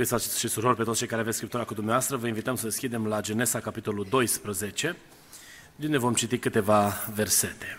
Iubiți 0.00 0.38
și 0.38 0.48
surori, 0.48 0.76
pe 0.76 0.82
toți 0.82 0.98
cei 0.98 1.06
care 1.06 1.20
aveți 1.20 1.36
Scriptura 1.36 1.64
cu 1.64 1.74
dumneavoastră, 1.74 2.16
vă 2.16 2.26
invităm 2.26 2.56
să 2.56 2.64
deschidem 2.64 3.06
la 3.06 3.20
Genesa, 3.20 3.60
capitolul 3.60 4.06
12, 4.10 4.96
din 5.76 5.86
unde 5.86 5.98
vom 5.98 6.14
citi 6.14 6.38
câteva 6.38 6.92
versete. 7.14 7.78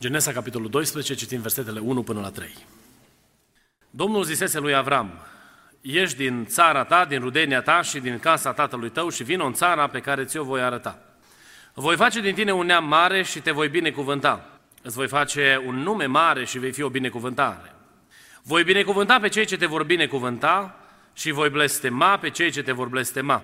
Genesa, 0.00 0.32
capitolul 0.32 0.70
12, 0.70 1.14
citim 1.14 1.40
versetele 1.40 1.80
1 1.80 2.02
până 2.02 2.20
la 2.20 2.30
3. 2.30 2.56
Domnul 3.90 4.24
zisese 4.24 4.58
lui 4.58 4.74
Avram, 4.74 5.10
ieși 5.80 6.16
din 6.16 6.46
țara 6.46 6.84
ta, 6.84 7.04
din 7.04 7.20
rudenia 7.20 7.62
ta 7.62 7.82
și 7.82 7.98
din 7.98 8.18
casa 8.18 8.52
tatălui 8.52 8.90
tău 8.90 9.08
și 9.08 9.22
vină 9.22 9.44
în 9.44 9.52
țara 9.52 9.86
pe 9.86 10.00
care 10.00 10.24
ți-o 10.24 10.44
voi 10.44 10.60
arăta. 10.60 10.98
Voi 11.74 11.96
face 11.96 12.20
din 12.20 12.34
tine 12.34 12.52
un 12.52 12.66
neam 12.66 12.88
mare 12.88 13.22
și 13.22 13.40
te 13.40 13.50
voi 13.50 13.68
binecuvânta. 13.68 14.60
Îți 14.82 14.96
voi 14.96 15.08
face 15.08 15.62
un 15.66 15.74
nume 15.74 16.06
mare 16.06 16.44
și 16.44 16.58
vei 16.58 16.72
fi 16.72 16.82
o 16.82 16.88
binecuvântare. 16.88 17.74
Voi 18.42 18.64
binecuvânta 18.64 19.20
pe 19.20 19.28
cei 19.28 19.44
ce 19.44 19.56
te 19.56 19.66
vor 19.66 19.84
binecuvânta 19.84 20.82
și 21.18 21.30
voi 21.30 21.50
blestema 21.50 22.18
pe 22.18 22.30
cei 22.30 22.50
ce 22.50 22.62
te 22.62 22.72
vor 22.72 22.88
blestema. 22.88 23.42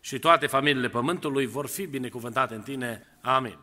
Și 0.00 0.18
toate 0.18 0.46
familiile 0.46 0.88
pământului 0.88 1.46
vor 1.46 1.66
fi 1.66 1.86
binecuvântate 1.86 2.54
în 2.54 2.60
tine. 2.60 3.06
Amin. 3.20 3.58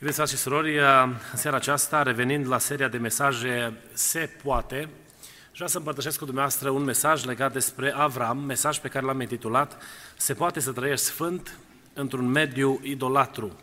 Iubiți 0.00 0.14
frate 0.14 0.30
și 0.30 0.36
surori, 0.36 0.78
în 0.78 1.16
seara 1.34 1.56
aceasta, 1.56 2.02
revenind 2.02 2.48
la 2.48 2.58
seria 2.58 2.88
de 2.88 2.98
mesaje 2.98 3.72
Se 3.92 4.30
poate, 4.42 4.88
vreau 5.52 5.68
să 5.68 5.78
împărtășesc 5.78 6.18
cu 6.18 6.24
dumneavoastră 6.24 6.70
un 6.70 6.82
mesaj 6.82 7.24
legat 7.24 7.52
despre 7.52 7.92
Avram, 7.94 8.38
mesaj 8.38 8.78
pe 8.78 8.88
care 8.88 9.06
l-am 9.06 9.20
intitulat 9.20 9.82
Se 10.16 10.34
poate 10.34 10.60
să 10.60 10.72
trăiești 10.72 11.04
sfânt 11.04 11.58
într-un 11.92 12.26
mediu 12.26 12.80
idolatru. 12.82 13.56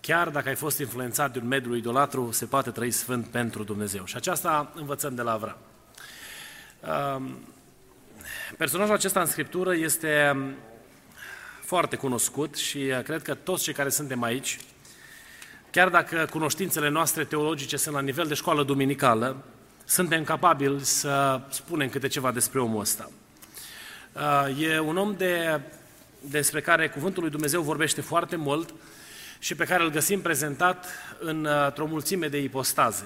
Chiar 0.00 0.28
dacă 0.28 0.48
ai 0.48 0.54
fost 0.54 0.78
influențat 0.78 1.32
de 1.32 1.38
un 1.38 1.46
mediu 1.46 1.74
idolatru, 1.74 2.30
se 2.32 2.44
poate 2.44 2.70
trăi 2.70 2.90
sfânt 2.90 3.26
pentru 3.26 3.64
Dumnezeu. 3.64 4.04
Și 4.04 4.16
aceasta 4.16 4.72
învățăm 4.74 5.14
de 5.14 5.22
la 5.22 5.32
Avram. 5.32 5.56
Personajul 8.56 8.94
acesta 8.94 9.20
în 9.20 9.26
Scriptură 9.26 9.74
este 9.74 10.32
um, 10.34 10.54
foarte 11.60 11.96
cunoscut 11.96 12.54
și 12.54 12.78
uh, 12.78 13.02
cred 13.02 13.22
că 13.22 13.34
toți 13.34 13.62
cei 13.62 13.72
care 13.72 13.88
suntem 13.88 14.22
aici, 14.22 14.58
chiar 15.70 15.88
dacă 15.88 16.26
cunoștințele 16.30 16.88
noastre 16.88 17.24
teologice 17.24 17.76
sunt 17.76 17.94
la 17.94 18.00
nivel 18.00 18.26
de 18.26 18.34
școală 18.34 18.62
duminicală, 18.62 19.36
suntem 19.84 20.24
capabili 20.24 20.84
să 20.84 21.40
spunem 21.48 21.88
câte 21.88 22.08
ceva 22.08 22.32
despre 22.32 22.60
omul 22.60 22.80
ăsta. 22.80 23.10
Uh, 24.12 24.62
e 24.62 24.78
un 24.78 24.96
om 24.96 25.14
de, 25.16 25.60
despre 26.20 26.60
care 26.60 26.88
Cuvântul 26.88 27.22
lui 27.22 27.30
Dumnezeu 27.30 27.62
vorbește 27.62 28.00
foarte 28.00 28.36
mult 28.36 28.74
și 29.38 29.54
pe 29.54 29.64
care 29.64 29.82
îl 29.82 29.90
găsim 29.90 30.20
prezentat 30.20 30.86
într-o 31.18 31.86
mulțime 31.86 32.28
de 32.28 32.38
ipostaze. 32.38 33.04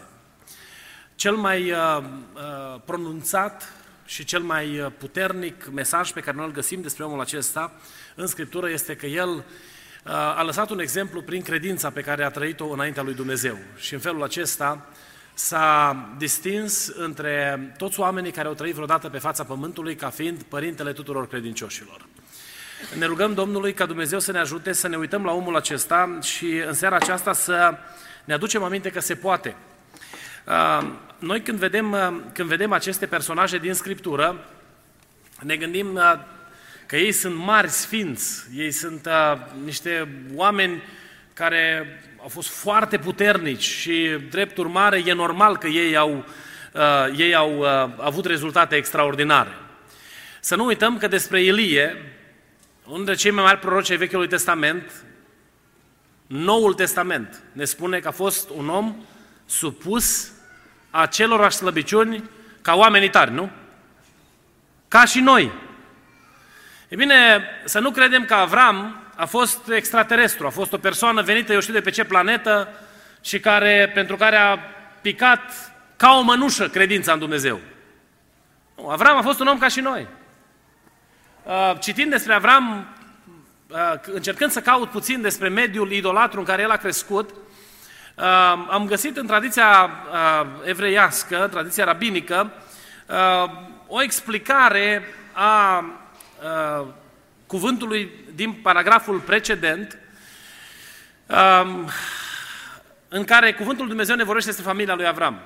Cel 1.14 1.34
mai 1.34 1.70
uh, 1.70 2.02
pronunțat 2.84 3.72
și 4.10 4.24
cel 4.24 4.40
mai 4.40 4.80
uh, 4.80 4.86
puternic 4.98 5.68
mesaj 5.72 6.10
pe 6.10 6.20
care 6.20 6.36
noi 6.36 6.46
îl 6.46 6.52
găsim 6.52 6.80
despre 6.80 7.04
omul 7.04 7.20
acesta 7.20 7.72
în 8.14 8.26
Scriptură 8.26 8.70
este 8.70 8.96
că 8.96 9.06
el 9.06 9.28
uh, 9.28 9.42
a 10.12 10.42
lăsat 10.42 10.70
un 10.70 10.78
exemplu 10.78 11.22
prin 11.22 11.42
credința 11.42 11.90
pe 11.90 12.00
care 12.00 12.24
a 12.24 12.30
trăit-o 12.30 12.68
înaintea 12.68 13.02
lui 13.02 13.14
Dumnezeu. 13.14 13.58
Și 13.76 13.94
în 13.94 14.00
felul 14.00 14.22
acesta 14.22 14.86
s-a 15.34 15.96
distins 16.18 16.86
între 16.86 17.72
toți 17.76 18.00
oamenii 18.00 18.30
care 18.30 18.48
au 18.48 18.54
trăit 18.54 18.74
vreodată 18.74 19.08
pe 19.08 19.18
fața 19.18 19.44
pământului 19.44 19.94
ca 19.94 20.08
fiind 20.08 20.42
părintele 20.42 20.92
tuturor 20.92 21.28
credincioșilor. 21.28 22.06
Ne 22.98 23.06
rugăm 23.06 23.34
Domnului 23.34 23.72
ca 23.72 23.86
Dumnezeu 23.86 24.18
să 24.18 24.32
ne 24.32 24.38
ajute 24.38 24.72
să 24.72 24.88
ne 24.88 24.96
uităm 24.96 25.24
la 25.24 25.32
omul 25.32 25.56
acesta 25.56 26.18
și 26.22 26.62
în 26.66 26.74
seara 26.74 26.96
aceasta 26.96 27.32
să 27.32 27.74
ne 28.24 28.34
aducem 28.34 28.62
aminte 28.62 28.90
că 28.90 29.00
se 29.00 29.14
poate. 29.14 29.56
Uh, 30.46 30.88
noi 31.18 31.42
când 31.42 31.58
vedem, 31.58 31.92
uh, 31.92 32.16
când 32.32 32.48
vedem 32.48 32.72
aceste 32.72 33.06
personaje 33.06 33.58
din 33.58 33.74
Scriptură, 33.74 34.44
ne 35.40 35.56
gândim 35.56 35.94
uh, 35.94 36.12
că 36.86 36.96
ei 36.96 37.12
sunt 37.12 37.34
mari 37.34 37.68
sfinți, 37.68 38.46
ei 38.54 38.70
sunt 38.70 39.08
niște 39.64 40.08
oameni 40.34 40.82
care 41.34 41.86
au 42.22 42.28
fost 42.28 42.48
foarte 42.48 42.98
puternici 42.98 43.62
și, 43.62 44.18
drept 44.30 44.56
urmare, 44.56 45.02
e 45.04 45.12
normal 45.12 45.56
că 45.56 45.66
ei 45.66 45.96
au, 45.96 46.24
ei 47.16 47.34
au 47.34 47.62
avut 47.96 48.24
rezultate 48.24 48.76
extraordinare. 48.76 49.50
Să 50.40 50.56
nu 50.56 50.64
uităm 50.64 50.98
că 50.98 51.08
despre 51.08 51.42
Ilie, 51.42 51.96
unul 52.84 52.96
dintre 52.96 53.14
cei 53.14 53.30
mai 53.30 53.44
mari 53.44 53.58
proroci 53.58 53.90
ai 53.90 53.96
Vechiului 53.96 54.28
Testament, 54.28 55.04
Noul 56.26 56.74
Testament 56.74 57.42
ne 57.52 57.64
spune 57.64 57.98
că 57.98 58.08
a 58.08 58.10
fost 58.10 58.48
un 58.48 58.68
om 58.68 58.96
supus 59.50 60.30
acelorași 60.90 61.56
slăbiciuni 61.56 62.30
ca 62.62 62.74
oamenii 62.74 63.10
tari, 63.10 63.32
nu? 63.32 63.50
Ca 64.88 65.04
și 65.04 65.20
noi. 65.20 65.52
E 66.88 66.96
bine, 66.96 67.44
să 67.64 67.78
nu 67.78 67.90
credem 67.90 68.24
că 68.24 68.34
Avram 68.34 68.96
a 69.16 69.26
fost 69.26 69.68
extraterestru, 69.68 70.46
a 70.46 70.50
fost 70.50 70.72
o 70.72 70.78
persoană 70.78 71.22
venită, 71.22 71.52
eu 71.52 71.60
știu 71.60 71.72
de 71.72 71.80
pe 71.80 71.90
ce 71.90 72.04
planetă, 72.04 72.68
și 73.20 73.40
care, 73.40 73.90
pentru 73.94 74.16
care 74.16 74.36
a 74.36 74.58
picat 75.00 75.72
ca 75.96 76.12
o 76.12 76.20
mănușă 76.20 76.68
credința 76.68 77.12
în 77.12 77.18
Dumnezeu. 77.18 77.60
Nu, 78.76 78.88
Avram 78.88 79.16
a 79.16 79.22
fost 79.22 79.40
un 79.40 79.46
om 79.46 79.58
ca 79.58 79.68
și 79.68 79.80
noi. 79.80 80.06
Uh, 81.42 81.78
citind 81.80 82.10
despre 82.10 82.34
Avram, 82.34 82.86
uh, 83.68 83.78
încercând 84.02 84.50
să 84.50 84.60
caut 84.60 84.90
puțin 84.90 85.20
despre 85.20 85.48
mediul 85.48 85.92
idolatru 85.92 86.38
în 86.38 86.44
care 86.44 86.62
el 86.62 86.70
a 86.70 86.76
crescut, 86.76 87.30
am 88.68 88.86
găsit 88.86 89.16
în 89.16 89.26
tradiția 89.26 89.90
evreiască, 90.64 91.48
tradiția 91.50 91.84
rabinică, 91.84 92.52
o 93.86 94.02
explicare 94.02 95.04
a 95.32 95.84
cuvântului 97.46 98.10
din 98.34 98.52
paragraful 98.52 99.18
precedent, 99.18 99.98
în 103.08 103.24
care 103.24 103.52
cuvântul 103.52 103.86
Dumnezeu 103.86 104.16
ne 104.16 104.24
vorbește 104.24 104.50
despre 104.50 104.68
familia 104.68 104.94
lui 104.94 105.06
Avram. 105.06 105.40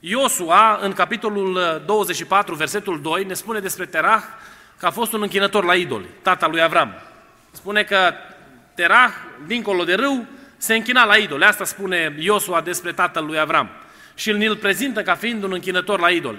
Iosua, 0.00 0.78
în 0.82 0.92
capitolul 0.92 1.82
24, 1.86 2.54
versetul 2.54 3.00
2, 3.00 3.24
ne 3.24 3.34
spune 3.34 3.58
despre 3.58 3.86
Terah 3.86 4.22
că 4.78 4.86
a 4.86 4.90
fost 4.90 5.12
un 5.12 5.22
închinător 5.22 5.64
la 5.64 5.74
idoli, 5.74 6.06
tata 6.22 6.46
lui 6.46 6.62
Avram. 6.62 6.94
Spune 7.50 7.82
că 7.82 8.12
Terah, 8.74 9.10
dincolo 9.46 9.84
de 9.84 9.94
râu, 9.94 10.26
se 10.56 10.74
închina 10.74 11.04
la 11.04 11.16
idol. 11.16 11.42
Asta 11.42 11.64
spune 11.64 12.14
Iosua 12.18 12.60
despre 12.60 12.92
tatăl 12.92 13.24
lui 13.24 13.38
Avram. 13.38 13.68
Și 14.14 14.30
îl 14.30 14.40
îl 14.40 14.56
prezintă 14.56 15.02
ca 15.02 15.14
fiind 15.14 15.42
un 15.42 15.52
închinător 15.52 16.00
la 16.00 16.10
idol. 16.10 16.36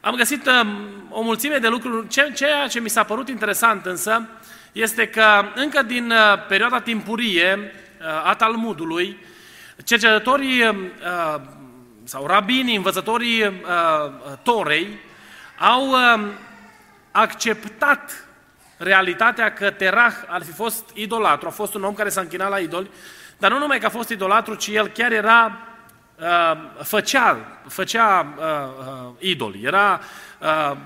Am 0.00 0.14
găsit 0.14 0.46
um, 0.46 0.88
o 1.10 1.22
mulțime 1.22 1.56
de 1.56 1.68
lucruri. 1.68 2.08
Ceea 2.34 2.66
ce 2.68 2.80
mi 2.80 2.88
s-a 2.90 3.02
părut 3.02 3.28
interesant 3.28 3.86
însă 3.86 4.28
este 4.72 5.08
că 5.08 5.44
încă 5.54 5.82
din 5.82 6.10
uh, 6.10 6.46
perioada 6.48 6.80
timpurie 6.80 7.58
uh, 8.00 8.28
a 8.28 8.34
Talmudului, 8.34 9.18
cercetătorii 9.84 10.68
um, 10.68 10.76
uh, 10.76 11.40
sau 12.04 12.26
rabinii, 12.26 12.76
învățătorii 12.76 13.62
Torei, 14.42 14.98
au 15.58 15.88
um, 15.88 16.30
acceptat 17.10 18.28
realitatea 18.76 19.52
că 19.52 19.70
Terah 19.70 20.14
ar 20.26 20.42
fi 20.42 20.52
fost 20.52 20.90
idolatru, 20.94 21.48
a 21.48 21.50
fost 21.50 21.74
un 21.74 21.84
om 21.84 21.94
care 21.94 22.08
s-a 22.08 22.20
închinat 22.20 22.50
la 22.50 22.58
idoli, 22.58 22.90
dar 23.38 23.50
nu 23.50 23.58
numai 23.58 23.78
că 23.78 23.86
a 23.86 23.88
fost 23.88 24.08
idolatru, 24.08 24.54
ci 24.54 24.66
el 24.66 24.88
chiar 24.88 25.12
era, 25.12 25.58
uh, 26.16 26.82
făcea, 26.82 27.60
făcea 27.68 28.34
uh, 28.36 28.44
uh, 28.44 29.14
idoli, 29.18 29.62
era 29.64 30.00
uh, 30.38 30.76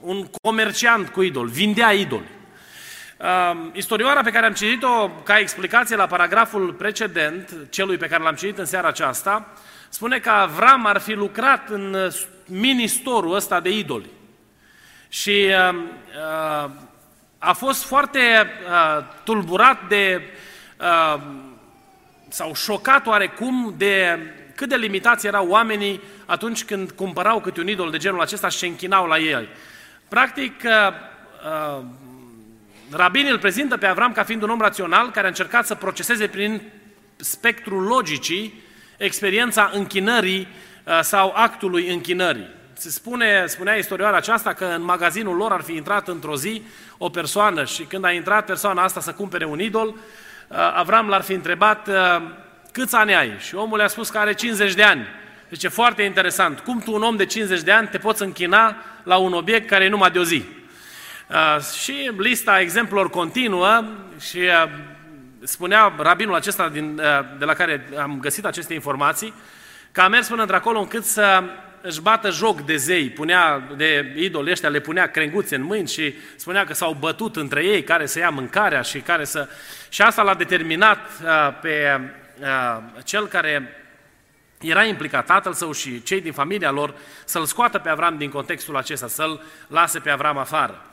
un 0.00 0.26
comerciant 0.42 1.08
cu 1.08 1.22
idoli, 1.22 1.50
vindea 1.50 1.92
idoli. 1.92 2.30
Uh, 3.16 3.56
istorioara 3.72 4.22
pe 4.22 4.30
care 4.30 4.46
am 4.46 4.52
citit-o 4.52 5.08
ca 5.08 5.38
explicație 5.38 5.96
la 5.96 6.06
paragraful 6.06 6.72
precedent, 6.72 7.56
celui 7.70 7.96
pe 7.96 8.06
care 8.06 8.22
l-am 8.22 8.34
citit 8.34 8.58
în 8.58 8.64
seara 8.64 8.88
aceasta, 8.88 9.52
spune 9.88 10.18
că 10.18 10.30
Avram 10.30 10.86
ar 10.86 10.98
fi 10.98 11.12
lucrat 11.12 11.68
în 11.68 11.94
uh, 11.94 12.20
ministorul 12.46 13.34
ăsta 13.34 13.60
de 13.60 13.70
idoli. 13.70 14.10
Și 15.08 15.48
uh, 15.70 15.74
uh, 15.74 16.70
a 17.38 17.52
fost 17.52 17.84
foarte 17.84 18.18
uh, 18.18 19.04
tulburat 19.24 19.88
de 19.88 20.22
uh, 20.80 21.22
sau 22.28 22.54
șocat 22.54 23.06
oarecum 23.06 23.74
de 23.76 24.18
cât 24.54 24.68
de 24.68 24.76
limitați 24.76 25.26
erau 25.26 25.48
oamenii 25.48 26.00
atunci 26.26 26.64
când 26.64 26.90
cumpărau 26.90 27.40
câte 27.40 27.60
un 27.60 27.68
idol 27.68 27.90
de 27.90 27.96
genul 27.96 28.20
acesta 28.20 28.48
și 28.48 28.58
se 28.58 28.66
închinau 28.66 29.06
la 29.06 29.18
el. 29.18 29.48
Practic, 30.08 30.62
uh, 30.64 30.70
uh, 31.78 31.84
rabinii 32.90 33.30
îl 33.30 33.38
prezintă 33.38 33.76
pe 33.76 33.86
Avram 33.86 34.12
ca 34.12 34.22
fiind 34.22 34.42
un 34.42 34.50
om 34.50 34.60
rațional 34.60 35.10
care 35.10 35.26
a 35.26 35.28
încercat 35.28 35.66
să 35.66 35.74
proceseze 35.74 36.26
prin 36.26 36.62
spectrul 37.16 37.82
logicii 37.82 38.62
experiența 38.96 39.70
închinării 39.74 40.48
uh, 40.84 41.00
sau 41.02 41.32
actului 41.34 41.88
închinării. 41.88 42.54
Se 42.72 42.90
spune, 42.90 43.44
spunea 43.46 43.74
istorioara 43.74 44.16
aceasta 44.16 44.52
că 44.52 44.64
în 44.64 44.82
magazinul 44.82 45.36
lor 45.36 45.52
ar 45.52 45.60
fi 45.60 45.74
intrat 45.74 46.08
într-o 46.08 46.36
zi 46.36 46.62
o 46.98 47.08
persoană 47.08 47.64
și 47.64 47.82
când 47.82 48.04
a 48.04 48.12
intrat 48.12 48.44
persoana 48.44 48.82
asta 48.82 49.00
să 49.00 49.12
cumpere 49.12 49.44
un 49.44 49.60
idol, 49.60 49.86
uh, 49.86 49.94
Avram 50.74 51.08
l-ar 51.08 51.22
fi 51.22 51.32
întrebat 51.32 51.88
uh, 51.88 52.22
câți 52.72 52.94
ani 52.94 53.14
ai? 53.14 53.36
Și 53.38 53.54
omul 53.54 53.78
i-a 53.78 53.86
spus 53.86 54.10
că 54.10 54.18
are 54.18 54.34
50 54.34 54.74
de 54.74 54.82
ani. 54.82 55.06
Deci 55.48 55.64
e 55.64 55.68
foarte 55.68 56.02
interesant. 56.02 56.58
Cum 56.58 56.78
tu, 56.78 56.94
un 56.94 57.02
om 57.02 57.16
de 57.16 57.26
50 57.26 57.60
de 57.60 57.72
ani, 57.72 57.88
te 57.88 57.98
poți 57.98 58.22
închina 58.22 58.76
la 59.02 59.16
un 59.16 59.32
obiect 59.32 59.68
care 59.68 59.84
e 59.84 59.88
numai 59.88 60.10
de 60.10 60.18
o 60.18 60.24
zi? 60.24 60.44
Uh, 61.26 61.62
și 61.62 62.10
lista 62.16 62.60
exemplelor 62.60 63.10
continuă 63.10 63.84
și 64.20 64.38
uh, 64.38 64.68
spunea 65.42 65.92
rabinul 65.98 66.34
acesta 66.34 66.68
din, 66.68 66.98
uh, 66.98 67.04
de 67.38 67.44
la 67.44 67.54
care 67.54 67.88
am 68.00 68.18
găsit 68.20 68.44
aceste 68.44 68.74
informații, 68.74 69.34
că 69.92 70.00
a 70.00 70.08
mers 70.08 70.28
până 70.28 70.40
într-acolo 70.40 70.80
încât 70.80 71.04
să 71.04 71.42
își 71.86 72.00
bată 72.00 72.30
joc 72.30 72.60
de 72.60 72.76
zei, 72.76 73.10
punea, 73.10 73.68
de 73.76 74.14
idoli 74.16 74.50
ăștia, 74.50 74.68
le 74.68 74.80
punea 74.80 75.10
crenguțe 75.10 75.54
în 75.54 75.62
mâini 75.62 75.88
și 75.88 76.14
spunea 76.36 76.64
că 76.64 76.74
s-au 76.74 76.96
bătut 77.00 77.36
între 77.36 77.64
ei 77.64 77.82
care 77.82 78.06
să 78.06 78.18
ia 78.18 78.30
mâncarea 78.30 78.82
și 78.82 78.98
care 78.98 79.24
să... 79.24 79.48
Și 79.88 80.02
asta 80.02 80.22
l-a 80.22 80.34
determinat 80.34 80.98
uh, 81.22 81.58
pe 81.60 82.00
uh, 82.40 82.82
cel 83.04 83.26
care 83.26 83.84
era 84.60 84.84
implicat, 84.84 85.26
tatăl 85.26 85.52
său 85.52 85.72
și 85.72 86.02
cei 86.02 86.20
din 86.20 86.32
familia 86.32 86.70
lor, 86.70 86.94
să-l 87.24 87.44
scoată 87.44 87.78
pe 87.78 87.88
Avram 87.88 88.18
din 88.18 88.30
contextul 88.30 88.76
acesta, 88.76 89.08
să-l 89.08 89.42
lase 89.68 89.98
pe 89.98 90.10
Avram 90.10 90.38
afară. 90.38 90.84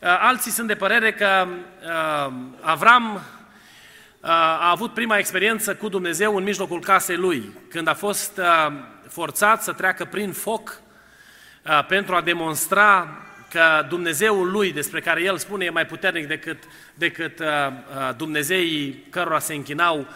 Uh, 0.00 0.18
alții 0.20 0.50
sunt 0.50 0.66
de 0.66 0.74
părere 0.74 1.12
că 1.12 1.46
uh, 1.48 2.32
Avram 2.60 3.14
uh, 3.14 3.20
a 4.30 4.70
avut 4.70 4.94
prima 4.94 5.18
experiență 5.18 5.74
cu 5.74 5.88
Dumnezeu 5.88 6.36
în 6.36 6.42
mijlocul 6.42 6.80
casei 6.80 7.16
lui, 7.16 7.52
când 7.70 7.88
a 7.88 7.94
fost 7.94 8.40
forțat 9.08 9.62
să 9.62 9.72
treacă 9.72 10.04
prin 10.04 10.32
foc 10.32 10.80
pentru 11.88 12.14
a 12.14 12.20
demonstra 12.20 13.22
că 13.50 13.86
Dumnezeul 13.88 14.50
lui, 14.50 14.72
despre 14.72 15.00
care 15.00 15.22
el 15.22 15.38
spune, 15.38 15.64
e 15.64 15.70
mai 15.70 15.86
puternic 15.86 16.26
decât, 16.26 16.62
decât 16.94 17.40
Dumnezeii 18.16 19.06
cărora 19.10 19.38
se 19.38 19.54
închinau 19.54 20.06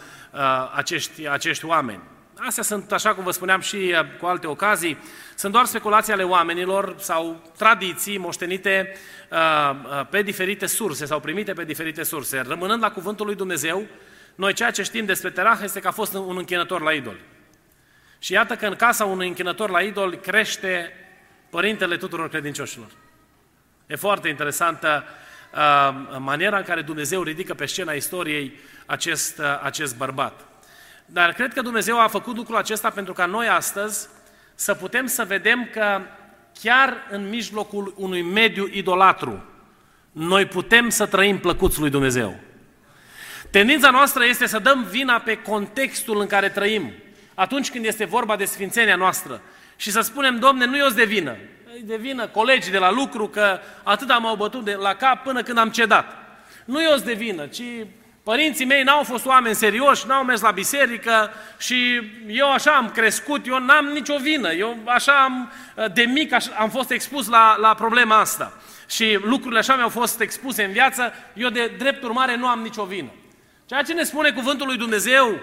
acești, 0.73 1.27
acești 1.27 1.65
oameni. 1.65 2.01
Astea 2.37 2.63
sunt, 2.63 2.91
așa 2.91 3.13
cum 3.13 3.23
vă 3.23 3.31
spuneam 3.31 3.59
și 3.59 3.75
uh, 3.75 3.99
cu 4.19 4.25
alte 4.25 4.47
ocazii, 4.47 4.97
sunt 5.35 5.51
doar 5.51 5.65
speculații 5.65 6.13
ale 6.13 6.23
oamenilor 6.23 6.95
sau 6.97 7.51
tradiții 7.57 8.17
moștenite 8.17 8.93
uh, 9.29 9.37
uh, 9.39 10.07
pe 10.09 10.21
diferite 10.21 10.65
surse 10.65 11.05
sau 11.05 11.19
primite 11.19 11.53
pe 11.53 11.63
diferite 11.63 12.03
surse. 12.03 12.43
Rămânând 12.47 12.81
la 12.81 12.91
cuvântul 12.91 13.25
lui 13.25 13.35
Dumnezeu, 13.35 13.85
noi 14.35 14.53
ceea 14.53 14.71
ce 14.71 14.83
știm 14.83 15.05
despre 15.05 15.29
Terah 15.29 15.59
este 15.63 15.79
că 15.79 15.87
a 15.87 15.91
fost 15.91 16.13
un 16.13 16.37
închinător 16.37 16.81
la 16.81 16.91
idol. 16.91 17.15
Și 18.23 18.33
iată 18.33 18.55
că 18.55 18.65
în 18.65 18.75
casa 18.75 19.05
unui 19.05 19.27
închinător 19.27 19.69
la 19.69 19.81
idol 19.81 20.15
crește 20.15 20.91
părintele 21.49 21.97
tuturor 21.97 22.29
credincioșilor. 22.29 22.87
E 23.87 23.95
foarte 23.95 24.27
interesantă 24.27 25.03
uh, 25.53 26.17
maniera 26.19 26.57
în 26.57 26.63
care 26.63 26.81
Dumnezeu 26.81 27.23
ridică 27.23 27.53
pe 27.53 27.65
scena 27.65 27.91
istoriei 27.91 28.59
acest, 28.85 29.37
uh, 29.37 29.45
acest 29.61 29.97
bărbat. 29.97 30.45
Dar 31.05 31.33
cred 31.33 31.53
că 31.53 31.61
Dumnezeu 31.61 31.99
a 31.99 32.07
făcut 32.07 32.35
lucrul 32.35 32.57
acesta 32.57 32.89
pentru 32.89 33.13
ca 33.13 33.25
noi 33.25 33.47
astăzi 33.47 34.07
să 34.55 34.73
putem 34.73 35.05
să 35.05 35.23
vedem 35.23 35.69
că 35.71 36.01
chiar 36.61 37.07
în 37.09 37.29
mijlocul 37.29 37.93
unui 37.97 38.21
mediu 38.21 38.67
idolatru, 38.71 39.43
noi 40.11 40.45
putem 40.45 40.89
să 40.89 41.05
trăim 41.05 41.39
plăcuți 41.39 41.79
lui 41.79 41.89
Dumnezeu. 41.89 42.39
Tendința 43.49 43.89
noastră 43.89 44.25
este 44.25 44.45
să 44.45 44.59
dăm 44.59 44.83
vina 44.83 45.19
pe 45.19 45.37
contextul 45.37 46.19
în 46.19 46.27
care 46.27 46.49
trăim, 46.49 46.91
atunci 47.35 47.71
când 47.71 47.85
este 47.85 48.05
vorba 48.05 48.35
de 48.35 48.45
sfințenia 48.45 48.95
noastră. 48.95 49.41
Și 49.75 49.91
să 49.91 50.01
spunem, 50.01 50.39
Domne, 50.39 50.65
nu 50.65 50.77
eu 50.77 50.89
de 50.89 51.05
vină. 51.05 51.35
De 51.83 51.95
vină 51.95 52.27
colegii 52.27 52.71
de 52.71 52.77
la 52.77 52.91
lucru 52.91 53.27
că 53.27 53.59
atât 53.83 54.19
m-au 54.19 54.35
bătut 54.35 54.63
de 54.63 54.73
la 54.73 54.93
cap 54.93 55.23
până 55.23 55.43
când 55.43 55.57
am 55.57 55.69
cedat. 55.69 56.05
Nu 56.65 56.81
eu 56.81 56.97
de 56.97 57.13
vină, 57.13 57.45
ci 57.45 57.61
Părinții 58.23 58.65
mei 58.65 58.83
n-au 58.83 59.03
fost 59.03 59.25
oameni 59.25 59.55
serioși, 59.55 60.07
n-au 60.07 60.23
mers 60.23 60.41
la 60.41 60.51
biserică 60.51 61.31
și 61.57 62.01
eu 62.27 62.51
așa 62.51 62.71
am 62.71 62.89
crescut, 62.89 63.47
eu 63.47 63.59
n-am 63.59 63.85
nicio 63.85 64.17
vină. 64.17 64.51
Eu 64.51 64.77
așa 64.85 65.23
am, 65.23 65.51
de 65.93 66.03
mic 66.03 66.33
așa, 66.33 66.51
am 66.57 66.69
fost 66.69 66.91
expus 66.91 67.27
la, 67.27 67.57
la 67.59 67.73
problema 67.73 68.19
asta. 68.19 68.53
Și 68.89 69.19
lucrurile 69.23 69.59
așa 69.59 69.75
mi-au 69.75 69.89
fost 69.89 70.19
expuse 70.19 70.63
în 70.63 70.71
viață, 70.71 71.13
eu 71.33 71.49
de 71.49 71.71
drept 71.77 72.03
urmare 72.03 72.35
nu 72.35 72.47
am 72.47 72.59
nicio 72.59 72.83
vină. 72.83 73.09
Ceea 73.65 73.81
ce 73.81 73.93
ne 73.93 74.03
spune 74.03 74.31
cuvântul 74.31 74.67
lui 74.67 74.77
Dumnezeu 74.77 75.39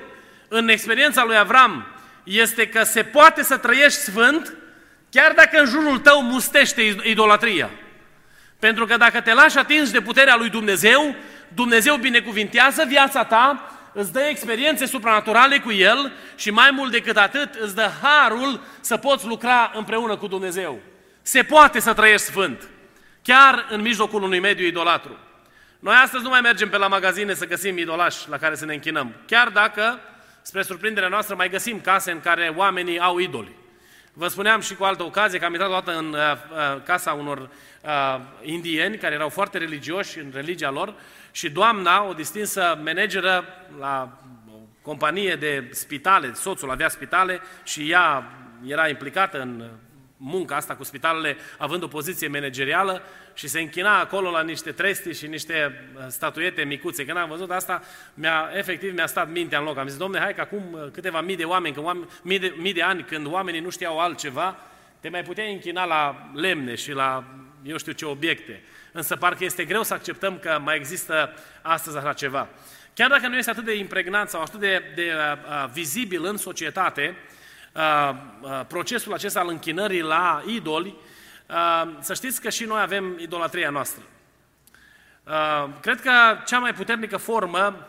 în 0.53 0.69
experiența 0.69 1.25
lui 1.25 1.37
Avram 1.37 1.87
este 2.25 2.69
că 2.69 2.83
se 2.83 3.03
poate 3.03 3.43
să 3.43 3.57
trăiești 3.57 4.01
sfânt 4.01 4.55
chiar 5.11 5.33
dacă 5.33 5.61
în 5.61 5.67
jurul 5.67 5.99
tău 5.99 6.23
mustește 6.23 6.97
idolatria. 7.03 7.71
Pentru 8.59 8.87
că 8.87 8.97
dacă 8.97 9.21
te 9.21 9.33
lași 9.33 9.59
atins 9.59 9.91
de 9.91 10.01
puterea 10.01 10.37
lui 10.37 10.49
Dumnezeu, 10.49 11.15
Dumnezeu 11.49 11.97
binecuvintează 11.97 12.85
viața 12.89 13.25
ta, 13.25 13.71
îți 13.93 14.13
dă 14.13 14.21
experiențe 14.21 14.87
supranaturale 14.87 15.59
cu 15.59 15.73
El 15.73 16.13
și 16.37 16.51
mai 16.51 16.71
mult 16.71 16.91
decât 16.91 17.17
atât 17.17 17.55
îți 17.55 17.75
dă 17.75 17.91
harul 18.03 18.61
să 18.81 18.97
poți 18.97 19.27
lucra 19.27 19.73
împreună 19.75 20.17
cu 20.17 20.27
Dumnezeu. 20.27 20.79
Se 21.23 21.43
poate 21.43 21.81
să 21.81 21.93
trăiești 21.93 22.27
sfânt, 22.27 22.69
chiar 23.23 23.67
în 23.69 23.81
mijlocul 23.81 24.23
unui 24.23 24.39
mediu 24.39 24.67
idolatru. 24.67 25.19
Noi 25.79 25.95
astăzi 25.95 26.23
nu 26.23 26.29
mai 26.29 26.41
mergem 26.41 26.69
pe 26.69 26.77
la 26.77 26.89
magazine 26.89 27.35
să 27.35 27.47
găsim 27.47 27.79
idolași 27.79 28.29
la 28.29 28.39
care 28.39 28.55
să 28.55 28.65
ne 28.65 28.75
închinăm, 28.75 29.15
chiar 29.27 29.49
dacă, 29.49 30.01
spre 30.43 30.63
surprinderea 30.63 31.09
noastră, 31.09 31.35
mai 31.35 31.49
găsim 31.49 31.81
case 31.81 32.11
în 32.11 32.21
care 32.21 32.53
oamenii 32.57 32.99
au 32.99 33.19
idoli. 33.19 33.59
Vă 34.13 34.29
spuneam 34.29 34.61
și 34.61 34.75
cu 34.75 34.85
altă 34.85 35.03
ocazie 35.03 35.39
că 35.39 35.45
am 35.45 35.53
intrat 35.53 35.71
o 35.71 35.73
dată 35.73 35.99
în 35.99 36.13
uh, 36.13 36.19
uh, 36.19 36.83
casa 36.85 37.13
unor 37.13 37.39
uh, 37.39 38.21
indieni 38.43 38.97
care 38.97 39.15
erau 39.15 39.29
foarte 39.29 39.59
religioși 39.59 40.19
în 40.19 40.31
religia 40.35 40.71
lor 40.71 40.95
și 41.31 41.51
doamna, 41.51 42.05
o 42.05 42.13
distinsă 42.13 42.81
manageră 42.85 43.45
la 43.79 44.19
o 44.49 44.59
companie 44.83 45.35
de 45.35 45.69
spitale, 45.71 46.33
soțul 46.35 46.71
avea 46.71 46.89
spitale 46.89 47.41
și 47.65 47.91
ea 47.91 48.33
era 48.67 48.89
implicată 48.89 49.41
în 49.41 49.71
munca 50.23 50.57
asta 50.57 50.75
cu 50.75 50.85
spitalele, 50.85 51.37
având 51.59 51.83
o 51.83 51.87
poziție 51.87 52.29
managerială 52.29 53.03
și 53.35 53.49
se 53.49 53.61
închina 53.61 53.99
acolo 53.99 54.31
la 54.31 54.43
niște 54.43 54.73
tresti 54.73 55.13
și 55.13 55.27
niște 55.27 55.85
uh, 55.95 56.03
statuete 56.09 56.63
micuțe. 56.63 57.05
Când 57.05 57.17
am 57.17 57.29
văzut 57.29 57.51
asta, 57.51 57.83
mi-a, 58.15 58.51
efectiv 58.55 58.95
mi-a 58.95 59.07
stat 59.07 59.31
mintea 59.31 59.59
în 59.59 59.65
loc. 59.65 59.79
Am 59.79 59.89
zis, 59.89 59.97
domne, 59.97 60.19
hai 60.19 60.35
că 60.35 60.41
acum 60.41 60.63
uh, 60.73 60.89
câteva 60.93 61.21
mii 61.21 61.37
de 61.37 61.45
oameni, 61.45 61.75
când 61.75 61.87
oameni, 61.87 62.09
mii, 62.23 62.39
de, 62.39 62.55
mii 62.57 62.73
de 62.73 62.83
ani, 62.83 63.03
când 63.03 63.27
oamenii 63.27 63.61
nu 63.61 63.71
știau 63.71 63.99
altceva, 63.99 64.57
te 65.01 65.09
mai 65.09 65.23
puteai 65.23 65.53
închina 65.53 65.85
la 65.85 66.31
lemne 66.35 66.75
și 66.75 66.93
la 66.93 67.25
eu 67.63 67.77
știu 67.77 67.93
ce 67.93 68.05
obiecte. 68.05 68.63
Însă 68.93 69.17
parcă 69.17 69.45
este 69.45 69.65
greu 69.65 69.83
să 69.83 69.95
acceptăm 69.95 70.39
că 70.39 70.61
mai 70.63 70.77
există 70.77 71.35
astăzi 71.63 71.97
așa 71.97 72.13
ceva. 72.13 72.49
Chiar 72.95 73.09
dacă 73.09 73.29
nu 73.29 73.37
este 73.37 73.51
atât 73.51 73.65
de 73.65 73.77
impregnant 73.77 74.29
sau 74.29 74.43
atât 74.43 74.61
de, 74.61 74.83
de 74.95 75.13
uh, 75.13 75.71
vizibil 75.73 76.25
în 76.25 76.37
societate, 76.37 77.09
uh, 77.09 77.15
uh, 77.15 77.40
procesul 78.67 79.13
acesta 79.13 79.41
al 79.41 79.49
închinării 79.49 80.01
la 80.01 80.43
idoli, 80.47 80.97
uh, 81.47 81.97
să 82.01 82.15
știți 82.15 82.41
că 82.41 82.51
și 82.51 82.65
noi 82.65 82.81
avem 82.81 83.19
idolatria 83.19 83.71
noastră. 83.71 84.03
Uh, 85.25 85.69
cred 85.81 86.01
că 86.01 86.11
cea 86.47 86.59
mai 86.59 86.75
puternică 86.75 87.17
formă 87.17 87.89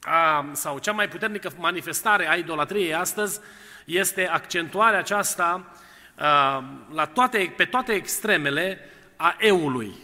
a, 0.00 0.46
sau 0.52 0.78
cea 0.78 0.92
mai 0.92 1.08
puternică 1.08 1.52
manifestare 1.58 2.30
a 2.30 2.34
idolatriei 2.34 2.94
astăzi 2.94 3.40
este 3.84 4.28
accentuarea 4.28 4.98
aceasta 4.98 5.72
a, 6.16 6.64
la 6.92 7.06
toate, 7.06 7.52
pe 7.56 7.64
toate 7.64 7.92
extremele 7.92 8.90
a 9.16 9.36
eului. 9.38 9.94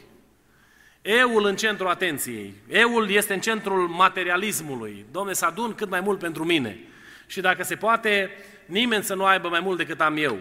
Eul 1.02 1.44
în 1.44 1.56
centrul 1.56 1.88
atenției. 1.88 2.54
Eul 2.68 3.10
este 3.10 3.34
în 3.34 3.40
centrul 3.40 3.88
materialismului. 3.88 5.06
Domne, 5.10 5.32
să 5.32 5.44
adun 5.46 5.74
cât 5.74 5.88
mai 5.88 6.00
mult 6.00 6.18
pentru 6.18 6.44
mine. 6.44 6.78
Și 7.26 7.40
dacă 7.40 7.62
se 7.62 7.76
poate, 7.76 8.30
nimeni 8.66 9.04
să 9.04 9.14
nu 9.14 9.24
aibă 9.24 9.48
mai 9.48 9.60
mult 9.60 9.76
decât 9.78 10.00
am 10.00 10.16
eu. 10.16 10.38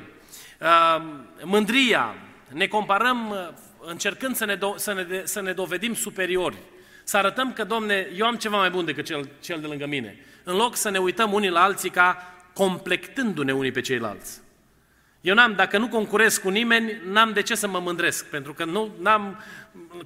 Mândria. 1.44 2.15
Ne 2.50 2.68
comparăm 2.68 3.36
încercând 3.86 4.36
să 4.36 4.46
ne, 4.46 4.58
do- 4.58 4.75
să, 4.75 4.94
ne 4.94 5.03
de- 5.03 5.24
să 5.25 5.42
ne 5.42 5.51
dovedim 5.51 5.94
superiori. 5.94 6.58
Să 7.03 7.18
arătăm 7.18 7.53
că, 7.53 7.63
domne, 7.63 8.08
eu 8.15 8.25
am 8.25 8.36
ceva 8.36 8.58
mai 8.58 8.70
bun 8.70 8.86
decât 8.86 9.06
cel, 9.06 9.30
cel 9.42 9.60
de 9.60 9.68
lângă 9.68 9.86
mine. 9.86 10.18
În 10.44 10.56
loc 10.56 10.75
să 10.75 10.89
ne 10.89 10.98
uităm 10.98 11.34
unii 11.34 11.50
la 11.50 11.63
alții 11.63 11.89
ca 11.89 12.34
complectându-ne 12.53 13.53
unii 13.53 13.72
pe 13.72 13.82
ceilalți. 13.82 14.42
Eu 15.22 15.34
n-am, 15.34 15.53
dacă 15.53 15.77
nu 15.77 15.88
concurez 15.88 16.38
cu 16.38 16.50
nimeni, 16.50 17.01
n-am 17.12 17.34
de 17.34 17.42
ce 17.42 17.56
să 17.56 17.68
mă 17.68 17.80
mândresc, 17.80 18.25
pentru 18.30 18.53
că 18.53 18.65
nu 18.65 18.96
n-am, 19.01 19.44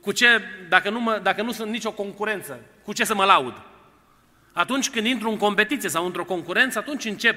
cu 0.02 0.12
ce, 0.12 0.42
dacă 0.70 0.90
nu, 0.90 1.00
mă, 1.00 1.20
dacă 1.24 1.42
nu 1.42 1.52
sunt 1.52 1.72
nicio 1.72 1.92
concurență, 1.92 2.60
cu 2.84 2.94
ce 2.94 3.04
să 3.04 3.16
mă 3.16 3.24
laud? 3.24 3.54
Atunci 4.54 4.90
când 4.90 5.06
intru 5.06 5.30
în 5.30 5.38
competiție 5.38 5.90
sau 5.90 6.06
într-o 6.06 6.24
concurență, 6.26 6.80
atunci 6.80 7.06
încep 7.06 7.36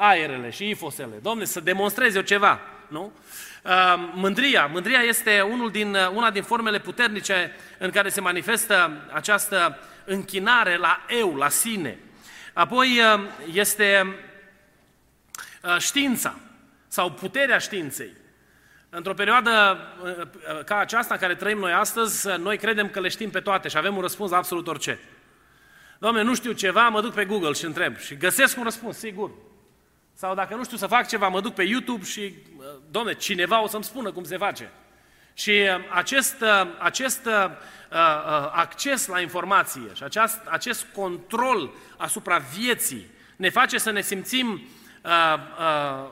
aerele 0.00 0.50
și 0.50 0.68
ifosele. 0.68 1.16
Domne, 1.22 1.44
să 1.44 1.60
demonstrez 1.60 2.14
eu 2.14 2.22
ceva, 2.22 2.60
nu? 2.88 3.12
Uh, 3.64 4.10
mândria. 4.14 4.66
Mândria 4.66 5.00
este 5.00 5.40
unul 5.40 5.70
din, 5.70 5.94
uh, 5.94 6.10
una 6.14 6.30
din 6.30 6.42
formele 6.42 6.78
puternice 6.78 7.52
în 7.78 7.90
care 7.90 8.08
se 8.08 8.20
manifestă 8.20 8.92
această 9.12 9.78
închinare 10.04 10.76
la 10.76 11.00
eu, 11.08 11.34
la 11.34 11.48
sine. 11.48 11.98
Apoi 12.52 12.98
uh, 13.14 13.20
este 13.52 14.16
știința 15.78 16.38
sau 16.88 17.10
puterea 17.10 17.58
științei. 17.58 18.12
Într-o 18.90 19.14
perioadă 19.14 19.78
ca 20.64 20.78
aceasta 20.78 21.14
în 21.14 21.20
care 21.20 21.34
trăim 21.34 21.58
noi 21.58 21.72
astăzi, 21.72 22.28
noi 22.38 22.56
credem 22.56 22.88
că 22.88 23.00
le 23.00 23.08
știm 23.08 23.30
pe 23.30 23.40
toate 23.40 23.68
și 23.68 23.76
avem 23.76 23.96
un 23.96 24.02
răspuns 24.02 24.30
la 24.30 24.36
absolut 24.36 24.68
orice. 24.68 24.98
Doamne, 25.98 26.22
nu 26.22 26.34
știu 26.34 26.52
ceva, 26.52 26.88
mă 26.88 27.00
duc 27.00 27.14
pe 27.14 27.24
Google 27.24 27.52
și 27.52 27.64
întreb 27.64 27.96
și 27.96 28.16
găsesc 28.16 28.56
un 28.56 28.62
răspuns, 28.64 28.96
sigur. 28.96 29.30
Sau 30.20 30.34
dacă 30.34 30.54
nu 30.54 30.64
știu 30.64 30.76
să 30.76 30.86
fac 30.86 31.08
ceva, 31.08 31.28
mă 31.28 31.40
duc 31.40 31.54
pe 31.54 31.62
YouTube 31.62 32.04
și, 32.04 32.34
uh, 32.56 32.64
domne, 32.90 33.14
cineva 33.14 33.62
o 33.62 33.66
să-mi 33.66 33.84
spună 33.84 34.12
cum 34.12 34.24
se 34.24 34.36
face. 34.36 34.70
Și 35.34 35.50
uh, 35.50 35.84
acest, 35.90 36.40
uh, 36.40 36.68
acest 36.78 37.28
acces 38.52 39.06
la 39.06 39.20
informație 39.20 39.90
și 39.94 40.02
acest, 40.02 40.40
acest 40.44 40.86
control 40.94 41.70
asupra 41.96 42.38
vieții 42.38 43.06
ne 43.36 43.50
face 43.50 43.78
să 43.78 43.90
ne 43.90 44.00
simțim 44.00 44.52
uh, 45.04 45.34
uh, 45.58 46.08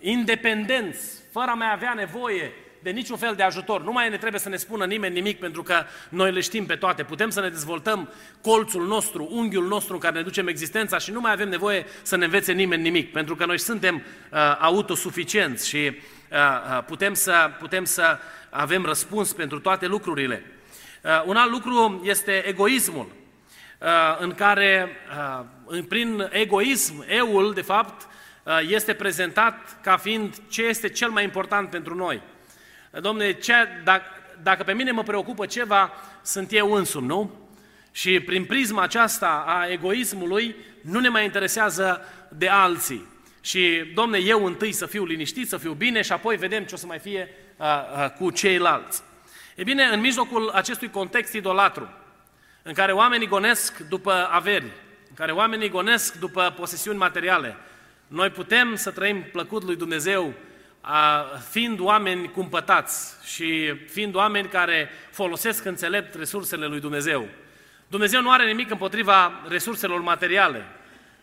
independenți, 0.00 1.22
fără 1.32 1.50
a 1.50 1.54
mai 1.54 1.72
avea 1.72 1.94
nevoie 1.94 2.52
de 2.82 2.90
niciun 2.90 3.16
fel 3.16 3.34
de 3.34 3.42
ajutor. 3.42 3.82
Nu 3.82 3.92
mai 3.92 4.08
ne 4.08 4.16
trebuie 4.16 4.40
să 4.40 4.48
ne 4.48 4.56
spună 4.56 4.84
nimeni 4.84 5.14
nimic 5.14 5.38
pentru 5.38 5.62
că 5.62 5.84
noi 6.08 6.32
le 6.32 6.40
știm 6.40 6.66
pe 6.66 6.74
toate. 6.74 7.02
Putem 7.02 7.30
să 7.30 7.40
ne 7.40 7.48
dezvoltăm 7.48 8.12
colțul 8.40 8.86
nostru, 8.86 9.28
unghiul 9.30 9.66
nostru 9.66 9.94
în 9.94 10.00
care 10.00 10.14
ne 10.14 10.22
ducem 10.22 10.46
existența 10.46 10.98
și 10.98 11.10
nu 11.10 11.20
mai 11.20 11.32
avem 11.32 11.48
nevoie 11.48 11.86
să 12.02 12.16
ne 12.16 12.24
învețe 12.24 12.52
nimeni 12.52 12.82
nimic, 12.82 13.12
pentru 13.12 13.36
că 13.36 13.46
noi 13.46 13.58
suntem 13.58 13.94
uh, 13.94 14.38
autosuficienți 14.60 15.68
și 15.68 15.76
uh, 15.76 16.38
uh, 16.38 16.84
putem, 16.84 17.14
să, 17.14 17.50
putem 17.58 17.84
să 17.84 18.18
avem 18.50 18.84
răspuns 18.84 19.32
pentru 19.32 19.60
toate 19.60 19.86
lucrurile. 19.86 20.42
Uh, 21.02 21.22
un 21.24 21.36
alt 21.36 21.50
lucru 21.50 22.02
este 22.04 22.46
egoismul, 22.46 23.06
uh, 23.78 23.88
în 24.18 24.34
care, 24.34 24.96
uh, 25.70 25.84
prin 25.88 26.28
egoism, 26.30 27.04
eul, 27.08 27.54
de 27.54 27.62
fapt, 27.62 28.08
uh, 28.42 28.58
este 28.68 28.92
prezentat 28.94 29.80
ca 29.82 29.96
fiind 29.96 30.34
ce 30.48 30.62
este 30.62 30.88
cel 30.88 31.10
mai 31.10 31.24
important 31.24 31.70
pentru 31.70 31.94
noi. 31.94 32.22
Domne, 33.00 33.32
ce, 33.32 33.54
dacă, 33.84 34.04
dacă 34.42 34.62
pe 34.62 34.72
mine 34.72 34.90
mă 34.90 35.02
preocupă 35.02 35.46
ceva, 35.46 35.92
sunt 36.22 36.52
eu 36.52 36.72
însumi, 36.72 37.06
nu? 37.06 37.48
Și 37.92 38.20
prin 38.20 38.44
prisma 38.44 38.82
aceasta 38.82 39.44
a 39.46 39.66
egoismului, 39.66 40.56
nu 40.80 41.00
ne 41.00 41.08
mai 41.08 41.24
interesează 41.24 42.00
de 42.28 42.48
alții. 42.48 43.06
Și, 43.40 43.92
domne, 43.94 44.18
eu 44.18 44.44
întâi 44.44 44.72
să 44.72 44.86
fiu 44.86 45.04
liniștit, 45.04 45.48
să 45.48 45.56
fiu 45.56 45.72
bine 45.72 46.02
și 46.02 46.12
apoi 46.12 46.36
vedem 46.36 46.64
ce 46.64 46.74
o 46.74 46.78
să 46.78 46.86
mai 46.86 46.98
fie 46.98 47.28
a, 47.56 47.66
a, 47.66 48.08
cu 48.08 48.30
ceilalți. 48.30 49.02
E 49.54 49.62
bine, 49.62 49.84
în 49.84 50.00
mijlocul 50.00 50.48
acestui 50.48 50.90
context 50.90 51.32
idolatru, 51.32 51.88
în 52.62 52.72
care 52.72 52.92
oamenii 52.92 53.26
gonesc 53.26 53.78
după 53.78 54.28
averi, 54.30 54.64
în 55.08 55.14
care 55.14 55.32
oamenii 55.32 55.68
gonesc 55.68 56.14
după 56.14 56.54
posesiuni 56.56 56.98
materiale, 56.98 57.56
noi 58.06 58.30
putem 58.30 58.74
să 58.74 58.90
trăim 58.90 59.22
plăcut 59.32 59.62
lui 59.62 59.76
Dumnezeu 59.76 60.34
fiind 61.50 61.80
oameni 61.80 62.30
cumpătați 62.30 63.16
și 63.24 63.74
fiind 63.88 64.14
oameni 64.14 64.48
care 64.48 64.90
folosesc 65.10 65.64
înțelept 65.64 66.14
resursele 66.14 66.66
lui 66.66 66.80
Dumnezeu. 66.80 67.28
Dumnezeu 67.88 68.20
nu 68.20 68.30
are 68.30 68.46
nimic 68.46 68.70
împotriva 68.70 69.32
resurselor 69.48 70.00
materiale, 70.00 70.64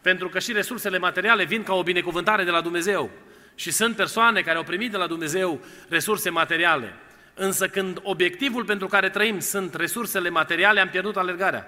pentru 0.02 0.30
că 0.30 0.40
și 0.40 0.52
resursele 0.52 0.98
materiale 0.98 1.44
vin 1.44 1.64
ca 1.64 1.74
o 1.74 1.84
binecuvântare 1.84 2.44
de 2.44 2.50
la 2.50 2.62
Dumnezeu. 2.62 3.10
Și 3.56 3.72
sunt 3.72 3.96
persoane 3.96 4.42
care 4.42 4.58
au 4.58 4.64
primit 4.64 4.92
de 4.92 4.98
la 4.98 5.08
Dumnezeu 5.08 5.62
resurse 5.90 6.30
materiale. 6.30 6.94
Însă 7.34 7.68
când 7.68 8.00
obiectivul 8.02 8.66
pentru 8.66 8.88
care 8.88 9.10
trăim 9.10 9.40
sunt 9.40 9.76
resursele 9.76 10.30
materiale, 10.30 10.80
am 10.80 10.90
pierdut 10.90 11.18
alergarea. 11.18 11.68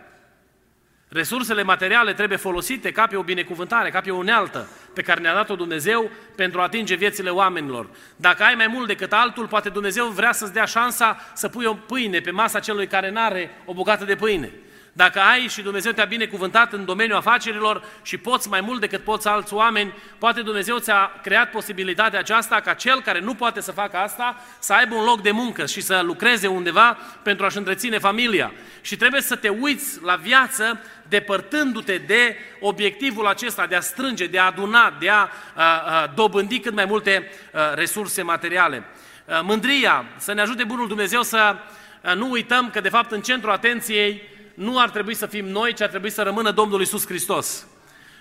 Resursele 1.16 1.64
materiale 1.64 2.14
trebuie 2.14 2.38
folosite 2.38 2.92
ca 2.92 3.08
pe 3.08 3.16
o 3.16 3.24
binecuvântare, 3.24 3.90
ca 3.90 4.02
pe 4.02 4.12
o 4.12 4.16
unealtă 4.16 4.70
pe 4.94 5.02
care 5.02 5.22
ne-a 5.22 5.34
dat-o 5.34 5.56
Dumnezeu 5.56 6.12
pentru 6.36 6.60
a 6.60 6.64
atinge 6.64 6.96
viețile 6.96 7.30
oamenilor. 7.30 7.90
Dacă 8.16 8.44
ai 8.44 8.56
mai 8.56 8.68
mult 8.68 8.88
decât 8.88 9.14
altul, 9.14 9.48
poate 9.48 9.70
Dumnezeu 9.70 10.08
vrea 10.08 10.32
să-ți 10.32 10.54
dea 10.54 10.66
șansa 10.66 11.32
să 11.34 11.48
pui 11.48 11.66
o 11.66 11.74
pâine 11.74 12.20
pe 12.20 12.32
masa 12.32 12.60
celui 12.60 12.88
care 12.88 13.12
n-are 13.12 13.52
o 13.66 13.74
bucată 13.74 14.06
de 14.06 14.16
pâine. 14.16 14.52
Dacă 14.98 15.20
ai 15.20 15.48
și 15.48 15.62
Dumnezeu 15.62 15.92
te-a 15.92 16.06
binecuvântat 16.06 16.74
în 16.74 16.86
domeniul 16.86 17.18
afacerilor 17.18 17.84
și 18.04 18.18
poți 18.18 18.50
mai 18.50 18.62
mult 18.62 18.80
decât 18.80 19.04
poți 19.04 19.28
alți 19.28 19.54
oameni, 19.54 19.94
poate 20.18 20.42
Dumnezeu 20.42 20.78
ți-a 20.78 21.12
creat 21.24 21.50
posibilitatea 21.50 22.20
aceasta 22.20 22.60
ca 22.60 22.74
cel 22.74 23.02
care 23.02 23.20
nu 23.20 23.34
poate 23.34 23.62
să 23.62 23.72
facă 23.72 23.98
asta 23.98 24.42
să 24.60 24.74
aibă 24.74 24.96
un 24.96 25.04
loc 25.04 25.22
de 25.22 25.32
muncă 25.32 25.66
și 25.66 25.82
să 25.82 26.02
lucreze 26.04 26.48
undeva 26.48 26.98
pentru 27.24 27.46
a-și 27.46 27.58
întreține 27.58 27.98
familia. 27.98 28.52
Și 28.82 28.96
trebuie 28.96 29.22
să 29.22 29.36
te 29.36 29.50
uiți 29.50 30.04
la 30.04 30.16
viață 30.16 30.80
depărtându-te 31.08 31.98
de 31.98 32.38
obiectivul 32.60 33.28
acesta 33.28 33.66
de 33.66 33.76
a 33.76 33.82
strânge, 33.82 34.26
de 34.28 34.40
a 34.40 34.46
aduna, 34.46 34.96
de 35.00 35.10
a, 35.10 35.30
a, 35.54 35.80
a 35.80 36.12
dobândi 36.16 36.60
cât 36.60 36.74
mai 36.74 36.86
multe 36.86 37.32
a, 37.54 37.74
resurse 37.74 38.22
materiale. 38.22 38.84
A, 39.30 39.40
mândria, 39.40 40.06
să 40.18 40.34
ne 40.34 40.42
ajute 40.42 40.64
Bunul 40.64 40.88
Dumnezeu 40.88 41.22
să 41.22 41.56
a, 42.02 42.14
nu 42.14 42.30
uităm 42.30 42.70
că 42.70 42.82
de 42.82 42.90
fapt 42.90 43.12
în 43.12 43.22
centrul 43.22 43.52
atenției 43.52 44.34
nu 44.56 44.80
ar 44.80 44.90
trebui 44.90 45.14
să 45.16 45.26
fim 45.26 45.46
noi, 45.46 45.74
ci 45.74 45.82
ar 45.82 45.90
trebui 45.90 46.10
să 46.10 46.22
rămână 46.22 46.52
Domnul 46.52 46.82
Isus 46.82 47.06
Hristos. 47.06 47.68